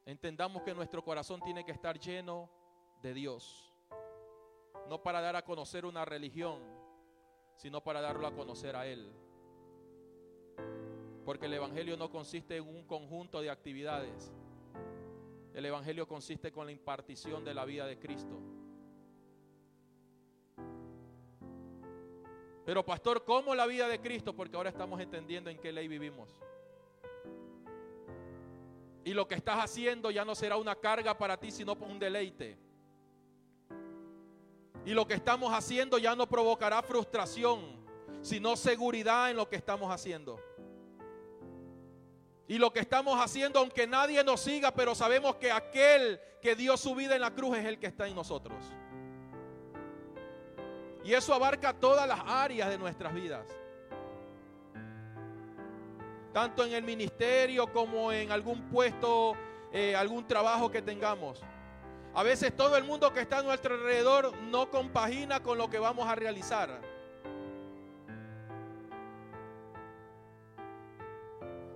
[0.05, 2.49] entendamos que nuestro corazón tiene que estar lleno
[3.01, 3.73] de Dios.
[4.89, 6.59] No para dar a conocer una religión,
[7.55, 9.09] sino para darlo a conocer a Él.
[11.23, 14.33] Porque el Evangelio no consiste en un conjunto de actividades.
[15.53, 18.62] El Evangelio consiste con la impartición de la vida de Cristo.
[22.65, 24.33] Pero pastor, ¿cómo la vida de Cristo?
[24.33, 26.29] Porque ahora estamos entendiendo en qué ley vivimos.
[29.03, 32.57] Y lo que estás haciendo ya no será una carga para ti, sino un deleite.
[34.85, 37.83] Y lo que estamos haciendo ya no provocará frustración,
[38.21, 40.39] sino seguridad en lo que estamos haciendo.
[42.47, 46.75] Y lo que estamos haciendo, aunque nadie nos siga, pero sabemos que aquel que dio
[46.77, 48.57] su vida en la cruz es el que está en nosotros.
[51.03, 53.45] Y eso abarca todas las áreas de nuestras vidas.
[56.31, 59.35] Tanto en el ministerio como en algún puesto,
[59.71, 61.43] eh, algún trabajo que tengamos.
[62.15, 65.79] A veces todo el mundo que está a nuestro alrededor no compagina con lo que
[65.79, 66.81] vamos a realizar.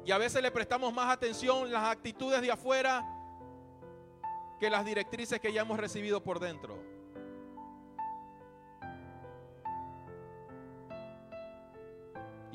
[0.05, 3.05] Y a veces le prestamos más atención las actitudes de afuera
[4.57, 6.96] que las directrices que ya hemos recibido por dentro.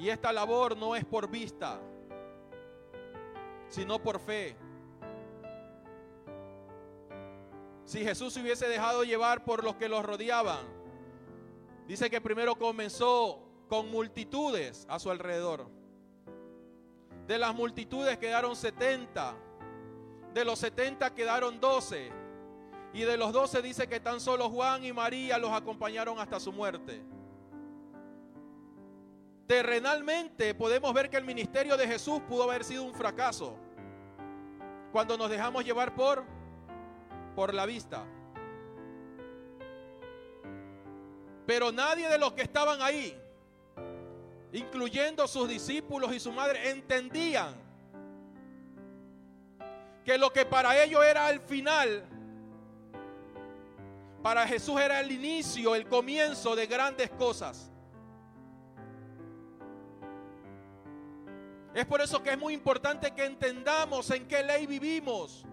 [0.02, 1.80] Y esta labor no es por vista,
[3.68, 4.56] sino por fe.
[7.84, 10.66] Si Jesús se hubiese dejado llevar por los que los rodeaban,
[11.86, 15.68] dice que primero comenzó con multitudes a su alrededor.
[17.28, 19.36] De las multitudes quedaron 70,
[20.34, 22.10] de los 70 quedaron 12.
[22.92, 26.52] Y de los doce dice que tan solo Juan y María los acompañaron hasta su
[26.52, 27.04] muerte.
[29.46, 33.56] Terrenalmente podemos ver que el ministerio de Jesús pudo haber sido un fracaso
[34.92, 36.24] cuando nos dejamos llevar por
[37.34, 38.04] por la vista.
[41.46, 43.18] Pero nadie de los que estaban ahí,
[44.52, 47.54] incluyendo sus discípulos y su madre, entendían
[50.04, 52.04] que lo que para ellos era el final,
[54.22, 57.71] para Jesús era el inicio, el comienzo de grandes cosas.
[61.74, 65.44] Es por eso que es muy importante que entendamos en qué ley vivimos.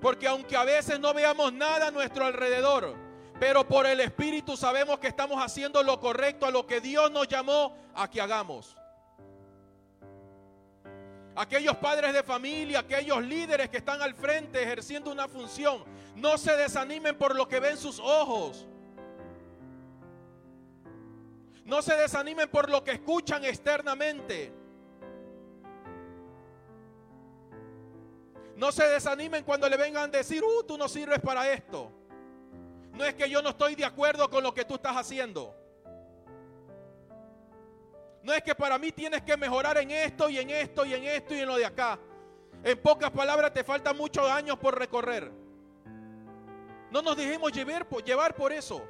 [0.00, 2.94] Porque aunque a veces no veamos nada a nuestro alrededor,
[3.38, 7.26] pero por el Espíritu sabemos que estamos haciendo lo correcto a lo que Dios nos
[7.26, 8.76] llamó a que hagamos.
[11.34, 15.84] Aquellos padres de familia, aquellos líderes que están al frente ejerciendo una función,
[16.16, 18.66] no se desanimen por lo que ven sus ojos.
[21.70, 24.52] No se desanimen por lo que escuchan externamente.
[28.56, 31.92] No se desanimen cuando le vengan a decir, uh, tú no sirves para esto.
[32.92, 35.54] No es que yo no estoy de acuerdo con lo que tú estás haciendo.
[38.24, 41.04] No es que para mí tienes que mejorar en esto y en esto y en
[41.04, 42.00] esto y en lo de acá.
[42.64, 45.30] En pocas palabras, te faltan muchos años por recorrer.
[46.90, 48.82] No nos dejemos llevar, llevar por eso.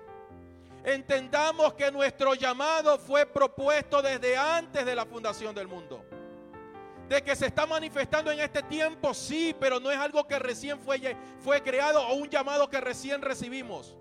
[0.85, 6.05] Entendamos que nuestro llamado fue propuesto desde antes de la fundación del mundo.
[7.09, 10.79] De que se está manifestando en este tiempo, sí, pero no es algo que recién
[10.79, 13.97] fue, fue creado o un llamado que recién recibimos.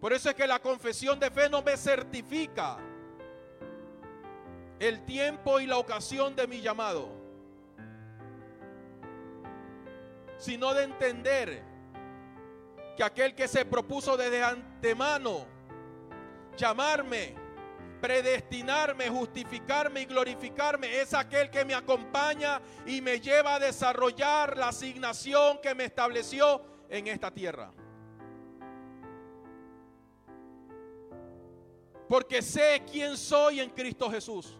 [0.00, 2.78] Por eso es que la confesión de fe no me certifica
[4.78, 7.08] el tiempo y la ocasión de mi llamado,
[10.38, 11.62] sino de entender
[12.96, 14.42] que aquel que se propuso desde
[14.86, 15.44] antemano
[16.56, 17.34] llamarme,
[18.00, 24.68] predestinarme, justificarme y glorificarme, es aquel que me acompaña y me lleva a desarrollar la
[24.68, 27.72] asignación que me estableció en esta tierra.
[32.08, 34.56] Porque sé quién soy en Cristo Jesús.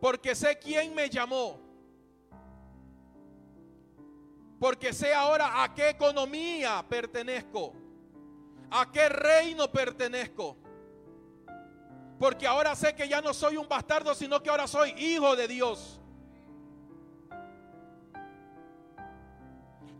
[0.00, 1.65] Porque sé quién me llamó
[4.58, 7.74] porque sé ahora a qué economía pertenezco,
[8.70, 10.56] a qué reino pertenezco.
[12.18, 15.48] Porque ahora sé que ya no soy un bastardo, sino que ahora soy hijo de
[15.48, 16.00] Dios.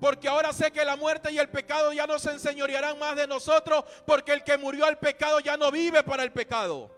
[0.00, 3.26] Porque ahora sé que la muerte y el pecado ya no se enseñorearán más de
[3.26, 6.90] nosotros, porque el que murió al pecado ya no vive para el pecado.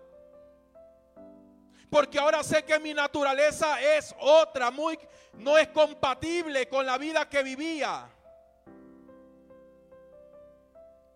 [1.91, 4.99] Porque ahora sé que mi naturaleza es otra, muy
[5.35, 8.09] no es compatible con la vida que vivía.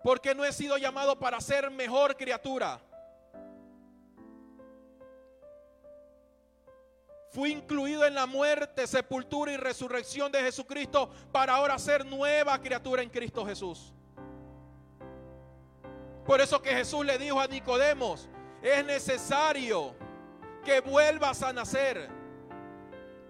[0.03, 2.81] Porque no he sido llamado para ser mejor criatura.
[7.31, 13.03] Fui incluido en la muerte, sepultura y resurrección de Jesucristo para ahora ser nueva criatura
[13.03, 13.95] en Cristo Jesús.
[16.27, 18.29] Por eso que Jesús le dijo a Nicodemos,
[18.63, 19.95] es necesario
[20.65, 22.22] que vuelvas a nacer.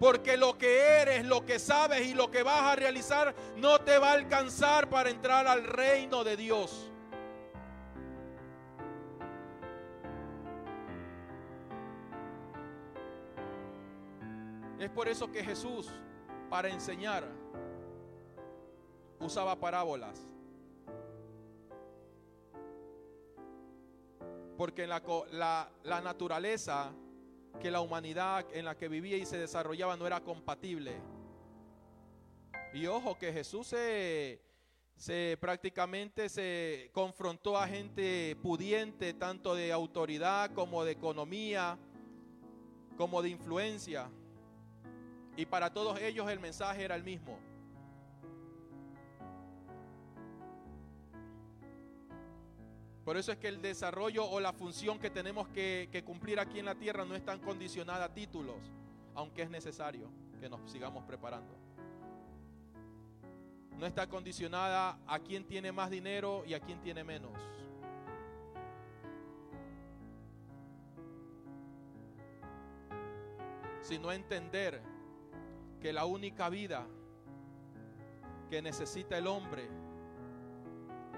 [0.02, 3.98] Porque lo que eres, lo que sabes y lo que vas a realizar no te
[3.98, 6.90] va a alcanzar para entrar al reino de Dios.
[14.80, 15.88] Es por eso que Jesús,
[16.50, 17.22] para enseñar,
[19.20, 20.26] usaba parábolas.
[24.56, 25.00] Porque la,
[25.84, 26.90] la, naturaleza
[27.60, 30.92] que la humanidad en la que vivía y se desarrollaba no era compatible.
[32.72, 34.40] Y ojo que Jesús se,
[34.96, 41.78] se prácticamente se confrontó a gente pudiente, tanto de autoridad como de economía,
[42.96, 44.10] como de influencia.
[45.36, 47.38] Y para todos ellos el mensaje era el mismo.
[53.04, 56.66] Por eso es que el desarrollo o la función que tenemos que, cumplir aquí en
[56.66, 58.60] la tierra no es tan condicionada a títulos,
[59.14, 60.08] aunque es necesario
[60.40, 61.52] que nos sigamos preparando.
[63.76, 67.32] No está condicionada a quién tiene más dinero y a quién tiene menos.
[73.80, 74.80] Sino entender
[75.80, 76.86] que la única vida
[78.48, 79.81] que necesita el hombre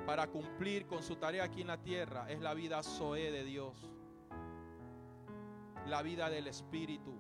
[0.07, 3.91] para cumplir con su tarea aquí en la tierra es la vida Zoe de Dios,
[5.87, 7.19] la vida del Espíritu.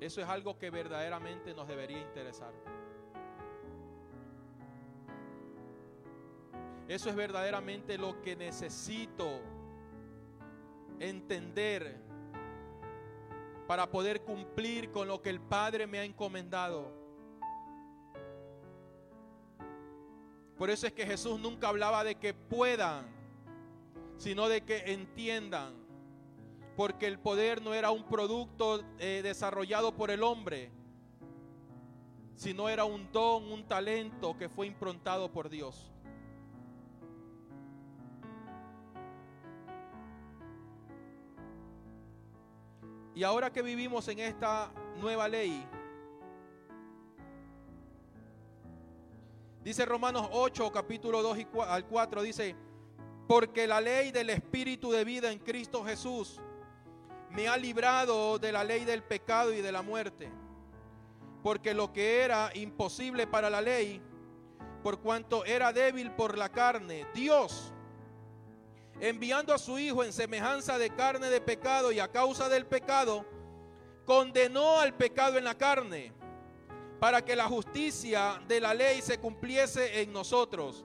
[0.00, 2.54] Eso es algo que verdaderamente nos debería interesar.
[6.88, 9.40] Eso es verdaderamente lo que necesito
[10.98, 12.00] entender
[13.68, 16.99] para poder cumplir con lo que el Padre me ha encomendado.
[20.60, 23.06] Por eso es que Jesús nunca hablaba de que puedan,
[24.18, 25.72] sino de que entiendan.
[26.76, 30.70] Porque el poder no era un producto eh, desarrollado por el hombre,
[32.36, 35.90] sino era un don, un talento que fue improntado por Dios.
[43.14, 45.66] Y ahora que vivimos en esta nueva ley,
[49.62, 52.56] dice Romanos 8, capítulo 2 y al 4, dice,
[53.26, 56.40] porque la ley del Espíritu de vida en Cristo Jesús
[57.30, 60.30] me ha librado de la ley del pecado y de la muerte.
[61.42, 64.02] Porque lo que era imposible para la ley,
[64.82, 67.72] por cuanto era débil por la carne, Dios
[69.00, 73.24] enviando a su Hijo en semejanza de carne de pecado y a causa del pecado,
[74.04, 76.12] condenó al pecado en la carne,
[77.00, 80.84] para que la justicia de la ley se cumpliese en nosotros,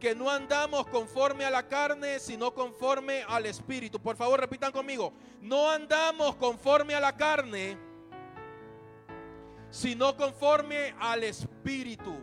[0.00, 4.00] que no andamos conforme a la carne, sino conforme al Espíritu.
[4.00, 5.12] Por favor, repitan conmigo,
[5.42, 7.76] no andamos conforme a la carne,
[9.70, 12.14] sino conforme al Espíritu.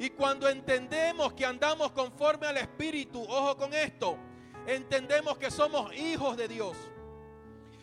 [0.00, 4.18] Y cuando entendemos que andamos conforme al Espíritu, ojo con esto,
[4.66, 6.76] entendemos que somos hijos de Dios.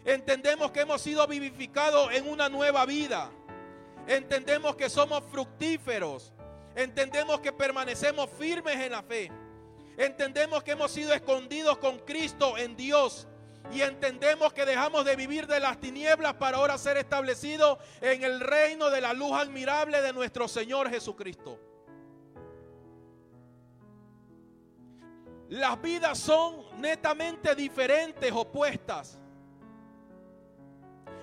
[0.03, 3.31] Entendemos que hemos sido vivificados en una nueva vida.
[4.09, 6.33] Entendemos que somos fructíferos.
[6.75, 9.31] Entendemos que permanecemos firmes en la fe.
[9.97, 13.27] Entendemos que hemos sido escondidos con Cristo en Dios.
[13.71, 18.39] Y entendemos que dejamos de vivir de las tinieblas para ahora ser establecidos en el
[18.39, 21.59] reino de la luz admirable de nuestro Señor Jesucristo.
[25.49, 29.18] Las vidas son netamente diferentes, opuestas.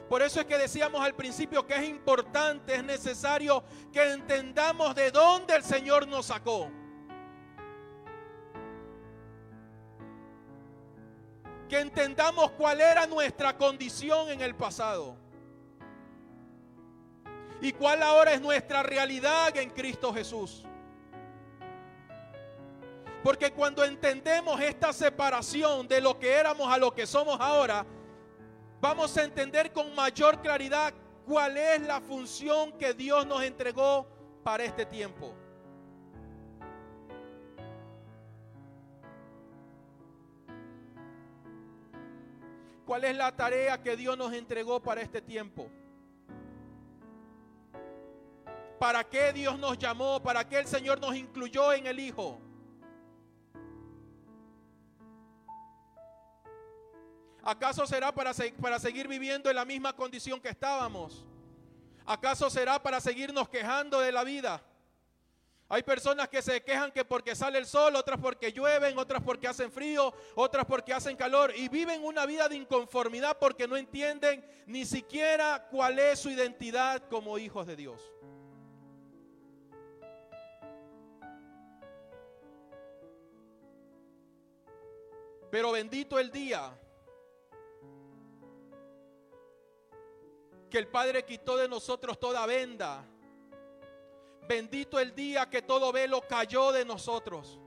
[0.09, 5.11] Por eso es que decíamos al principio que es importante, es necesario que entendamos de
[5.11, 6.71] dónde el Señor nos sacó.
[11.69, 15.17] Que entendamos cuál era nuestra condición en el pasado.
[17.61, 20.65] Y cuál ahora es nuestra realidad en Cristo Jesús.
[23.25, 27.85] Porque cuando entendemos esta separación de lo que éramos a lo que somos ahora,
[28.81, 30.93] vamos a entender con mayor claridad
[31.24, 34.07] cuál es la función que Dios nos entregó
[34.43, 35.35] para este tiempo.
[42.87, 45.68] ¿Cuál es la tarea que Dios nos entregó para este tiempo?
[48.79, 50.22] ¿Para qué Dios nos llamó?
[50.22, 52.46] ¿Para qué el Señor nos incluyó en el Hijo?
[57.47, 61.25] ¿Acaso será para, para seguir viviendo en la misma condición que estábamos?
[62.05, 64.61] ¿Acaso será para seguirnos quejando de la vida?
[65.69, 69.47] Hay personas que se quejan que porque sale el sol, otras porque llueven, otras porque
[69.47, 74.45] hacen frío, otras porque hacen calor y viven una vida de inconformidad porque no entienden
[74.67, 78.13] ni siquiera cuál es su identidad como hijos de Dios.
[85.49, 86.77] Pero bendito el día
[90.77, 93.03] que el Padre quitó de nosotros toda venda.
[94.47, 97.59] Bendito el día que todo velo cayó de nosotros.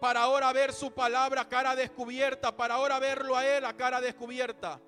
[0.00, 4.80] Para ahora ver su palabra cara descubierta, para ahora verlo a Él a cara descubierta.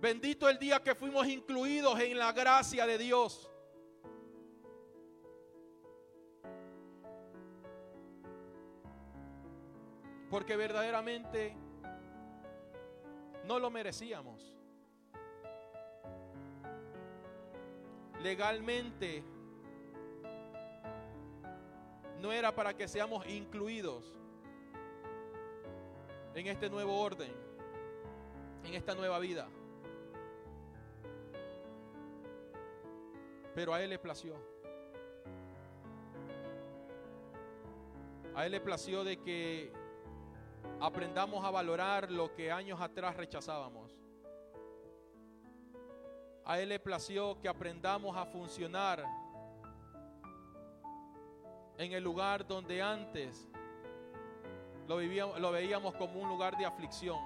[0.00, 3.48] Bendito el día que fuimos incluidos en la gracia de Dios.
[10.28, 11.67] Porque verdaderamente
[13.48, 14.54] no lo merecíamos.
[18.22, 19.24] Legalmente
[22.20, 24.04] no era para que seamos incluidos
[26.34, 27.32] en este nuevo orden,
[28.64, 29.48] en esta nueva vida.
[33.54, 34.36] Pero a Él le plació.
[38.34, 39.72] A Él le plació de que
[40.80, 43.98] Aprendamos a valorar lo que años atrás rechazábamos.
[46.44, 49.04] A Él le plació que aprendamos a funcionar
[51.76, 53.48] en el lugar donde antes
[54.86, 57.18] lo, vivíamos, lo veíamos como un lugar de aflicción.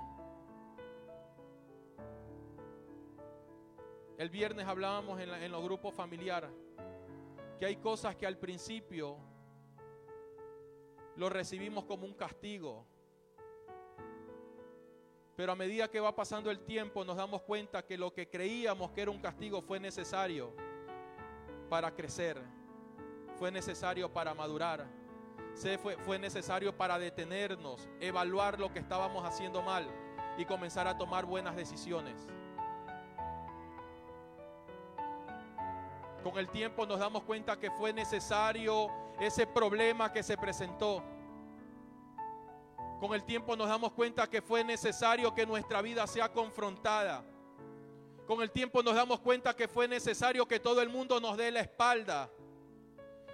[4.18, 6.50] El viernes hablábamos en, en los grupos familiares
[7.58, 9.16] que hay cosas que al principio
[11.14, 12.86] lo recibimos como un castigo,
[15.36, 18.90] pero a medida que va pasando el tiempo nos damos cuenta que lo que creíamos
[18.90, 20.52] que era un castigo fue necesario
[21.70, 22.40] para crecer,
[23.38, 24.86] fue necesario para madurar,
[26.04, 29.86] fue necesario para detenernos, evaluar lo que estábamos haciendo mal
[30.36, 32.26] y comenzar a tomar buenas decisiones.
[36.22, 41.02] Con el tiempo nos damos cuenta que fue necesario ese problema que se presentó.
[43.02, 47.24] Con el tiempo nos damos cuenta que fue necesario que nuestra vida sea confrontada.
[48.28, 51.50] Con el tiempo nos damos cuenta que fue necesario que todo el mundo nos dé
[51.50, 52.30] la espalda.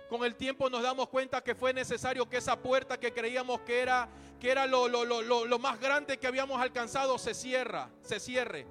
[0.09, 3.81] Con el tiempo nos damos cuenta que fue necesario que esa puerta que creíamos que
[3.81, 4.09] era,
[4.41, 8.67] que era lo, lo, lo, lo, más grande que habíamos alcanzado se cierra, se cierre.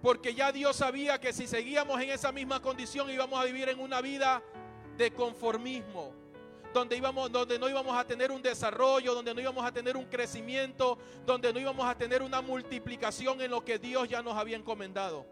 [0.00, 3.80] Porque ya Dios sabía que si seguíamos en esa misma condición íbamos a vivir en
[3.80, 4.44] una vida
[4.96, 6.14] de conformismo,
[6.72, 10.04] donde, íbamos, donde no íbamos a tener un desarrollo, donde no íbamos a tener un
[10.04, 14.56] crecimiento, donde no íbamos a tener una multiplicación en lo que Dios ya nos había
[14.56, 15.26] encomendado.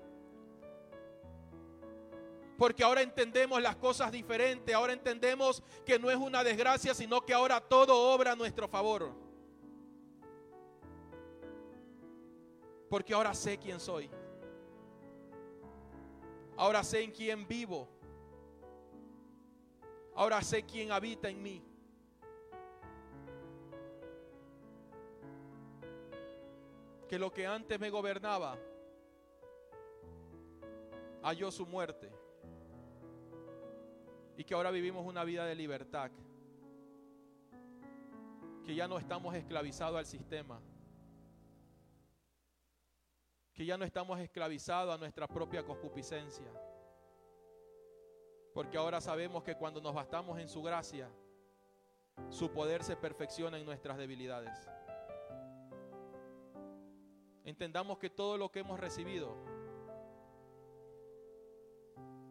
[2.57, 7.35] Porque ahora entendemos las cosas diferentes, ahora entendemos que no es una desgracia, sino que
[7.35, 9.13] ahora todo obra a nuestro favor.
[12.89, 14.09] Porque ahora sé quién soy.
[16.57, 17.96] Ahora sé en quién vivo.
[20.17, 21.63] Ahora sé quién habita en mí.
[27.07, 28.59] Que lo que antes me gobernaba
[31.23, 32.11] halló su muerte.
[34.39, 36.11] Y que ahora vivimos una vida de libertad.
[38.65, 40.61] Que ya no estamos esclavizados al sistema.
[43.53, 46.47] Que ya no estamos esclavizados a nuestra propia concupiscencia.
[48.57, 51.11] Porque ahora sabemos que cuando nos bastamos en su gracia,
[52.31, 54.67] su poder se perfecciona en nuestras debilidades.
[57.45, 59.37] Entendamos que todo lo que hemos recibido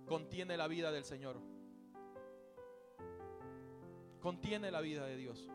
[0.08, 1.40] contiene la vida del Señor.
[4.20, 5.48] Contiene la vida de Dios.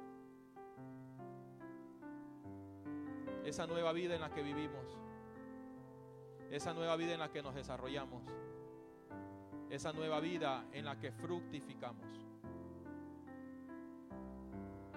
[3.45, 4.87] Esa nueva vida en la que vivimos.
[6.49, 8.23] Esa nueva vida en la que nos desarrollamos.
[9.71, 12.05] Esa nueva vida en la que fructificamos.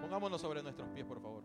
[0.02, 1.44] Pongámonos sobre nuestros pies, por favor.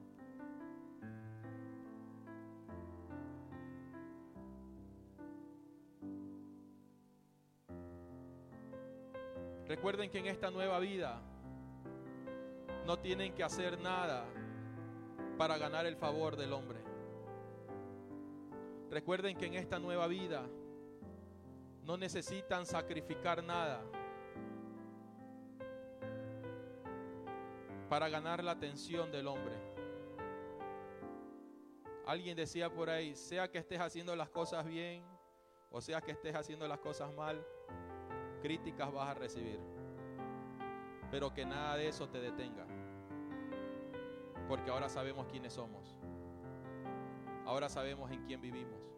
[9.68, 11.20] Recuerden que en esta nueva vida
[12.86, 14.24] no tienen que hacer nada
[15.36, 16.80] para ganar el favor del hombre.
[18.90, 20.46] Recuerden que en esta nueva vida
[21.88, 23.82] no necesitan sacrificar nada
[27.88, 29.56] para ganar la atención del hombre.
[32.04, 35.02] Alguien decía por ahí, sea que estés haciendo las cosas bien
[35.70, 37.42] o sea que estés haciendo las cosas mal,
[38.42, 39.58] críticas vas a recibir.
[41.10, 42.66] Pero que nada de eso te detenga.
[44.46, 45.96] Porque ahora sabemos quiénes somos.
[47.46, 48.97] Ahora sabemos en quién vivimos.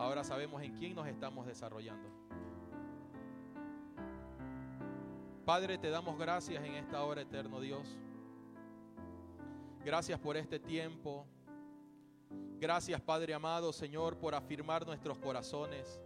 [0.00, 2.08] Ahora sabemos en quién nos estamos desarrollando.
[5.44, 7.98] Padre, te damos gracias en esta hora, eterno Dios.
[9.84, 11.26] Gracias por este tiempo.
[12.58, 16.00] Gracias, Padre amado, Señor, por afirmar nuestros corazones.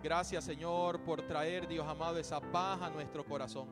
[0.00, 3.66] Gracias, Señor, por traer, Dios amado, esa paz a nuestro corazón.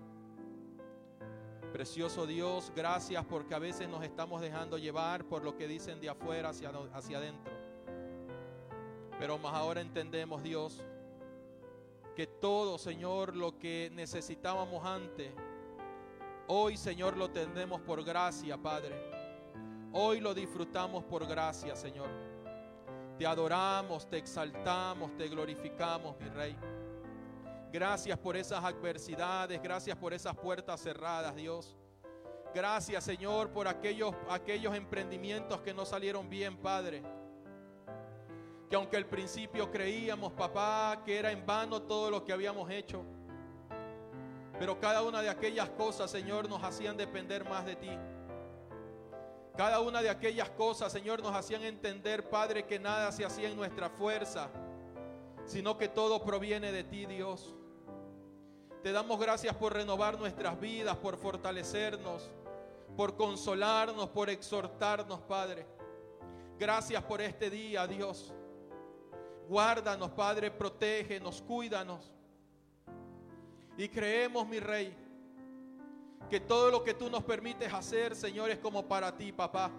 [1.73, 6.09] Precioso Dios, gracias porque a veces nos estamos dejando llevar por lo que dicen de
[6.09, 7.60] afuera hacia, hacia adentro.
[9.21, 10.83] Pero más ahora entendemos, Dios,
[12.17, 15.31] que todo, Señor, lo que necesitábamos antes,
[16.47, 18.97] hoy, Señor, lo tenemos por gracia, Padre.
[19.93, 22.09] Hoy lo disfrutamos por gracia, Señor.
[23.19, 26.57] Te adoramos, te exaltamos, te glorificamos, mi Rey.
[27.71, 31.77] Gracias por esas adversidades, gracias por esas puertas cerradas, Dios.
[32.55, 37.20] Gracias, Señor, por aquellos, aquellos emprendimientos que no salieron bien, Padre.
[38.71, 43.05] Que aunque al principio creíamos, papá, que era en vano todo lo que habíamos hecho.
[44.61, 47.91] Pero cada una de aquellas cosas, Señor, nos hacían depender más de ti.
[49.57, 53.57] Cada una de aquellas cosas, Señor, nos hacían entender, Padre, que nada se hacía en
[53.57, 54.49] nuestra fuerza,
[55.45, 57.55] sino que todo proviene de ti, Dios.
[58.83, 62.31] Te damos gracias por renovar nuestras vidas, por fortalecernos,
[62.97, 65.67] por consolarnos, por exhortarnos, Padre.
[66.59, 68.33] Gracias por este día, Dios.
[69.51, 72.13] Guárdanos, Padre, protégenos, cuídanos.
[73.77, 74.97] Y creemos, mi Rey,
[76.29, 79.73] que todo lo que tú nos permites hacer, Señor, es como para ti, papá.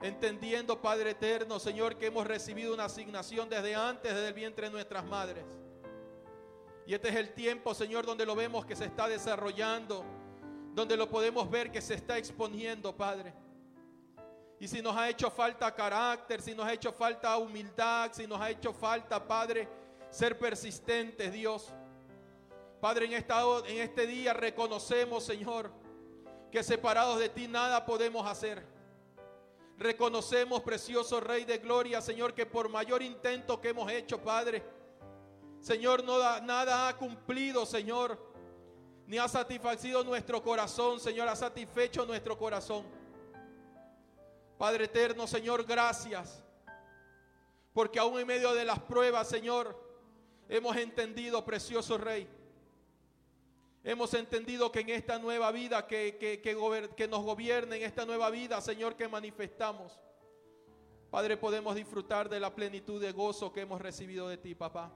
[0.00, 4.72] Entendiendo, Padre eterno, Señor, que hemos recibido una asignación desde antes, desde el vientre de
[4.74, 5.44] nuestras madres.
[6.86, 10.04] Y este es el tiempo, Señor, donde lo vemos que se está desarrollando,
[10.72, 13.34] donde lo podemos ver que se está exponiendo, Padre.
[14.60, 18.38] Y si nos ha hecho falta carácter, si nos ha hecho falta humildad, si nos
[18.38, 19.66] ha hecho falta, Padre,
[20.10, 21.72] ser persistentes, Dios.
[22.78, 25.72] Padre, en, esta, en este día reconocemos, Señor,
[26.52, 28.62] que separados de ti nada podemos hacer.
[29.78, 34.62] Reconocemos, precioso Rey de Gloria, Señor, que por mayor intento que hemos hecho, Padre,
[35.60, 38.18] Señor, nada ha cumplido, Señor,
[39.06, 42.99] ni ha satisfacido nuestro corazón, Señor, ha satisfecho nuestro corazón.
[44.60, 46.44] Padre eterno, Señor, gracias.
[47.72, 49.74] Porque aún en medio de las pruebas, Señor,
[50.50, 52.28] hemos entendido, precioso Rey.
[53.82, 56.18] Hemos entendido que en esta nueva vida que,
[56.94, 59.98] que, nos gobierne, en esta nueva vida, Señor, que manifestamos,
[61.10, 64.92] Padre, podemos disfrutar de la plenitud de gozo que hemos recibido de ti, papá.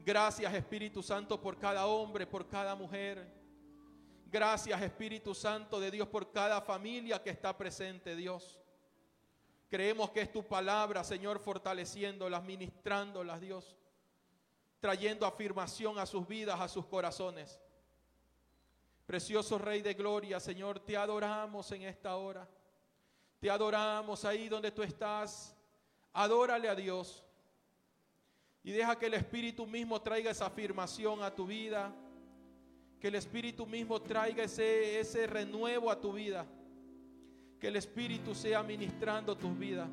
[0.00, 3.39] Gracias, Espíritu Santo, por cada hombre, por cada mujer
[4.30, 8.60] Gracias Espíritu Santo de Dios por cada familia que está presente, Dios.
[9.68, 13.76] Creemos que es tu palabra, Señor, fortaleciéndolas, ministrándolas, Dios,
[14.78, 17.60] trayendo afirmación a sus vidas, a sus corazones.
[19.04, 22.48] Precioso Rey de Gloria, Señor, te adoramos en esta hora.
[23.40, 25.56] Te adoramos ahí donde tú estás.
[26.12, 27.24] Adórale a Dios.
[28.62, 31.92] Y deja que el Espíritu mismo traiga esa afirmación a tu vida
[33.00, 36.46] que el Espíritu mismo traiga ese, ese renuevo a tu vida.
[37.58, 39.88] Que el Espíritu sea ministrando tus vidas.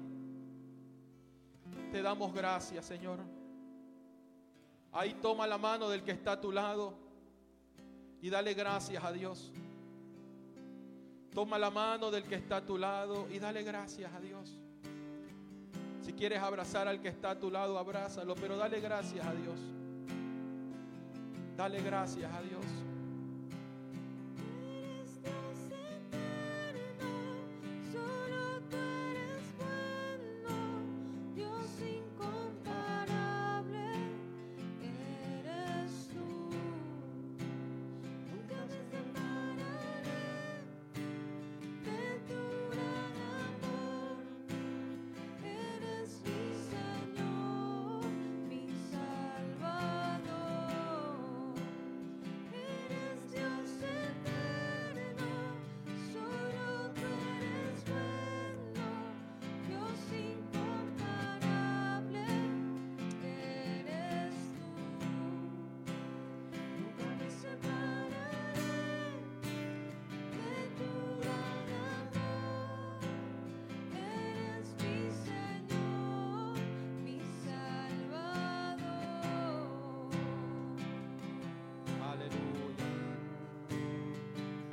[1.92, 3.20] Te damos gracias, Señor.
[4.92, 6.94] Ahí toma la mano del que está a tu lado
[8.22, 9.52] y dale gracias a Dios.
[11.34, 14.60] Toma la mano del que está a tu lado y dale gracias a Dios.
[16.02, 19.60] Si quieres abrazar al que está a tu lado, abrázalo, pero dale gracias a Dios.
[21.56, 22.66] Dale gracias a Dios.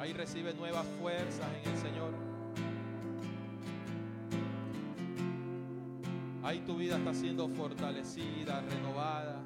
[0.04, 2.10] Ahí recibe nuevas fuerzas en el Señor.
[6.42, 9.40] Ahí tu vida está siendo fortalecida, renovada.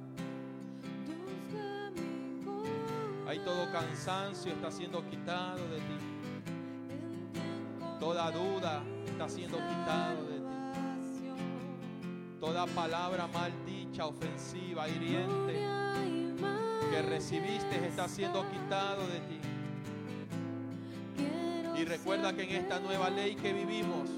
[3.29, 5.99] Ahí todo cansancio está siendo quitado de ti.
[8.01, 11.31] Toda duda está siendo quitado de ti.
[12.41, 15.55] Toda palabra mal dicha, ofensiva, hiriente
[16.91, 19.38] que recibiste está siendo quitado de ti.
[21.89, 24.11] Recuerda que en esta nueva ley que vivimos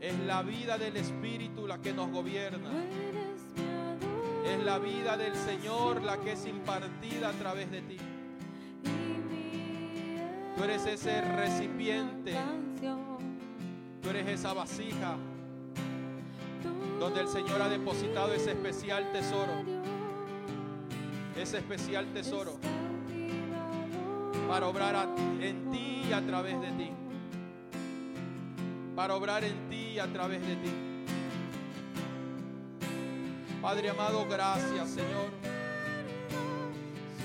[0.00, 2.70] es la vida del Espíritu la que nos gobierna.
[4.44, 7.96] Es la vida del Señor la que es impartida a través de ti.
[10.56, 12.34] Tú eres ese recipiente.
[14.02, 15.16] Tú eres esa vasija
[16.98, 19.52] donde el Señor ha depositado ese especial tesoro.
[21.36, 22.58] Ese especial tesoro
[24.48, 25.08] para obrar
[25.40, 26.90] en ti y a través de ti.
[28.94, 30.70] Para obrar en ti y a través de ti.
[33.60, 35.30] Padre amado, gracias Señor.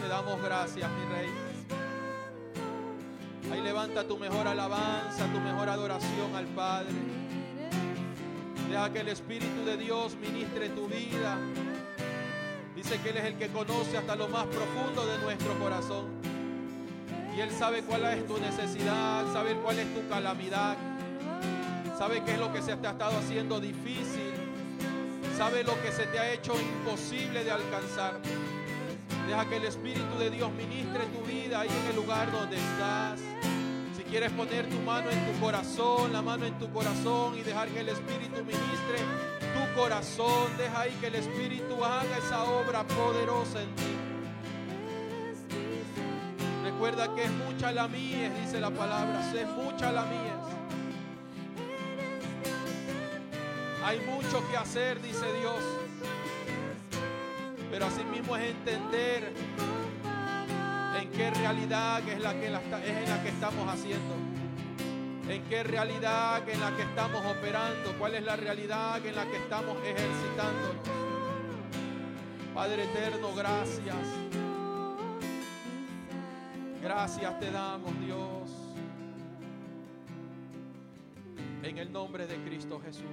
[0.01, 1.29] Te damos gracias, mi Rey.
[3.51, 6.93] Ahí levanta tu mejor alabanza, tu mejor adoración al Padre.
[8.69, 11.37] Deja que el Espíritu de Dios ministre tu vida.
[12.75, 16.18] Dice que Él es el que conoce hasta lo más profundo de nuestro corazón.
[17.35, 20.75] Y Él sabe cuál es tu necesidad, sabe cuál es tu calamidad,
[21.99, 24.31] ¿Sabe qué es lo que se te ha estado haciendo difícil?
[25.37, 28.21] ¿Sabe lo que se te ha hecho imposible de alcanzar?
[29.27, 33.19] Deja que el Espíritu de Dios ministre tu vida ahí en el lugar donde estás.
[33.97, 37.67] Si quieres poner tu mano en tu corazón, la mano en tu corazón y dejar
[37.67, 38.99] que el Espíritu ministre
[39.41, 43.98] tu corazón, deja ahí que el Espíritu haga esa obra poderosa en ti.
[46.79, 50.33] Recuerda que es mucha la mía, dice la palabra, es mucha la mía.
[53.83, 55.61] Hay mucho que hacer, dice Dios.
[57.69, 59.33] Pero asimismo es entender
[61.01, 64.15] en qué realidad es la que es en la que estamos haciendo.
[65.27, 67.93] En qué realidad en la que estamos operando.
[67.99, 70.87] Cuál es la realidad en la que estamos ejercitándonos.
[72.53, 74.38] Padre eterno, gracias.
[76.89, 78.49] Gracias te damos, Dios.
[81.61, 83.03] En el nombre de Cristo Jesús.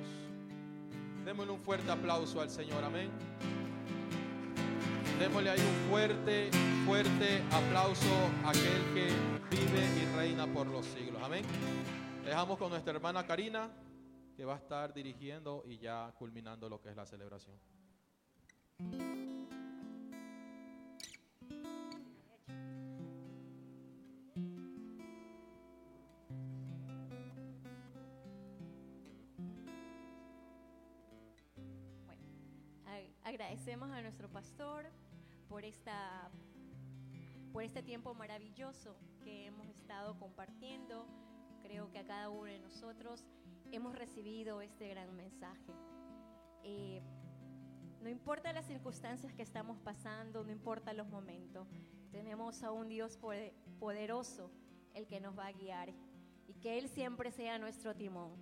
[1.26, 3.10] Démosle un fuerte aplauso al Señor, amén.
[5.20, 6.50] Démosle ahí un fuerte,
[6.86, 8.14] fuerte aplauso
[8.46, 9.08] a aquel que
[9.54, 11.44] vive y reina por los siglos, amén.
[12.24, 13.68] Dejamos con nuestra hermana Karina,
[14.38, 17.58] que va a estar dirigiendo y ya culminando lo que es la celebración.
[33.46, 34.86] Agradecemos a nuestro pastor
[35.48, 36.28] por, esta,
[37.52, 41.06] por este tiempo maravilloso que hemos estado compartiendo.
[41.62, 43.24] Creo que a cada uno de nosotros
[43.70, 45.72] hemos recibido este gran mensaje.
[46.64, 47.00] Eh,
[48.00, 51.68] no importa las circunstancias que estamos pasando, no importa los momentos,
[52.10, 53.16] tenemos a un Dios
[53.78, 54.50] poderoso
[54.92, 55.94] el que nos va a guiar
[56.48, 58.32] y que Él siempre sea nuestro timón.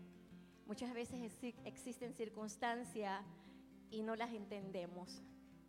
[0.65, 1.21] Muchas veces
[1.67, 3.23] existen circunstancias
[3.91, 5.23] y no las entendemos,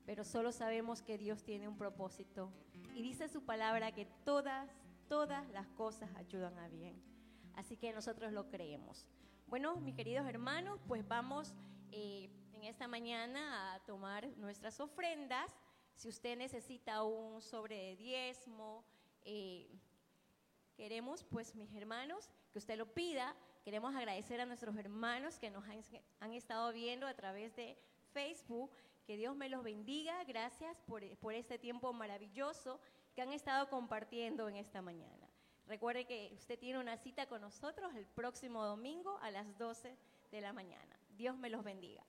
[0.05, 2.51] pero solo sabemos que Dios tiene un propósito.
[2.95, 4.69] Y dice su palabra que todas,
[5.07, 7.01] todas las cosas ayudan a bien.
[7.55, 9.07] Así que nosotros lo creemos.
[9.47, 11.53] Bueno, mis queridos hermanos, pues vamos
[11.91, 15.55] eh, en esta mañana a tomar nuestras ofrendas.
[15.95, 18.83] Si usted necesita un sobre de diezmo,
[19.23, 19.69] eh,
[20.75, 23.35] queremos, pues mis hermanos, que usted lo pida.
[23.63, 25.63] Queremos agradecer a nuestros hermanos que nos
[26.19, 27.77] han estado viendo a través de
[28.15, 28.71] Facebook.
[29.05, 30.23] Que Dios me los bendiga.
[30.23, 32.79] Gracias por, por este tiempo maravilloso
[33.13, 35.29] que han estado compartiendo en esta mañana.
[35.67, 39.97] Recuerde que usted tiene una cita con nosotros el próximo domingo a las 12
[40.31, 40.97] de la mañana.
[41.17, 42.03] Dios me los bendiga.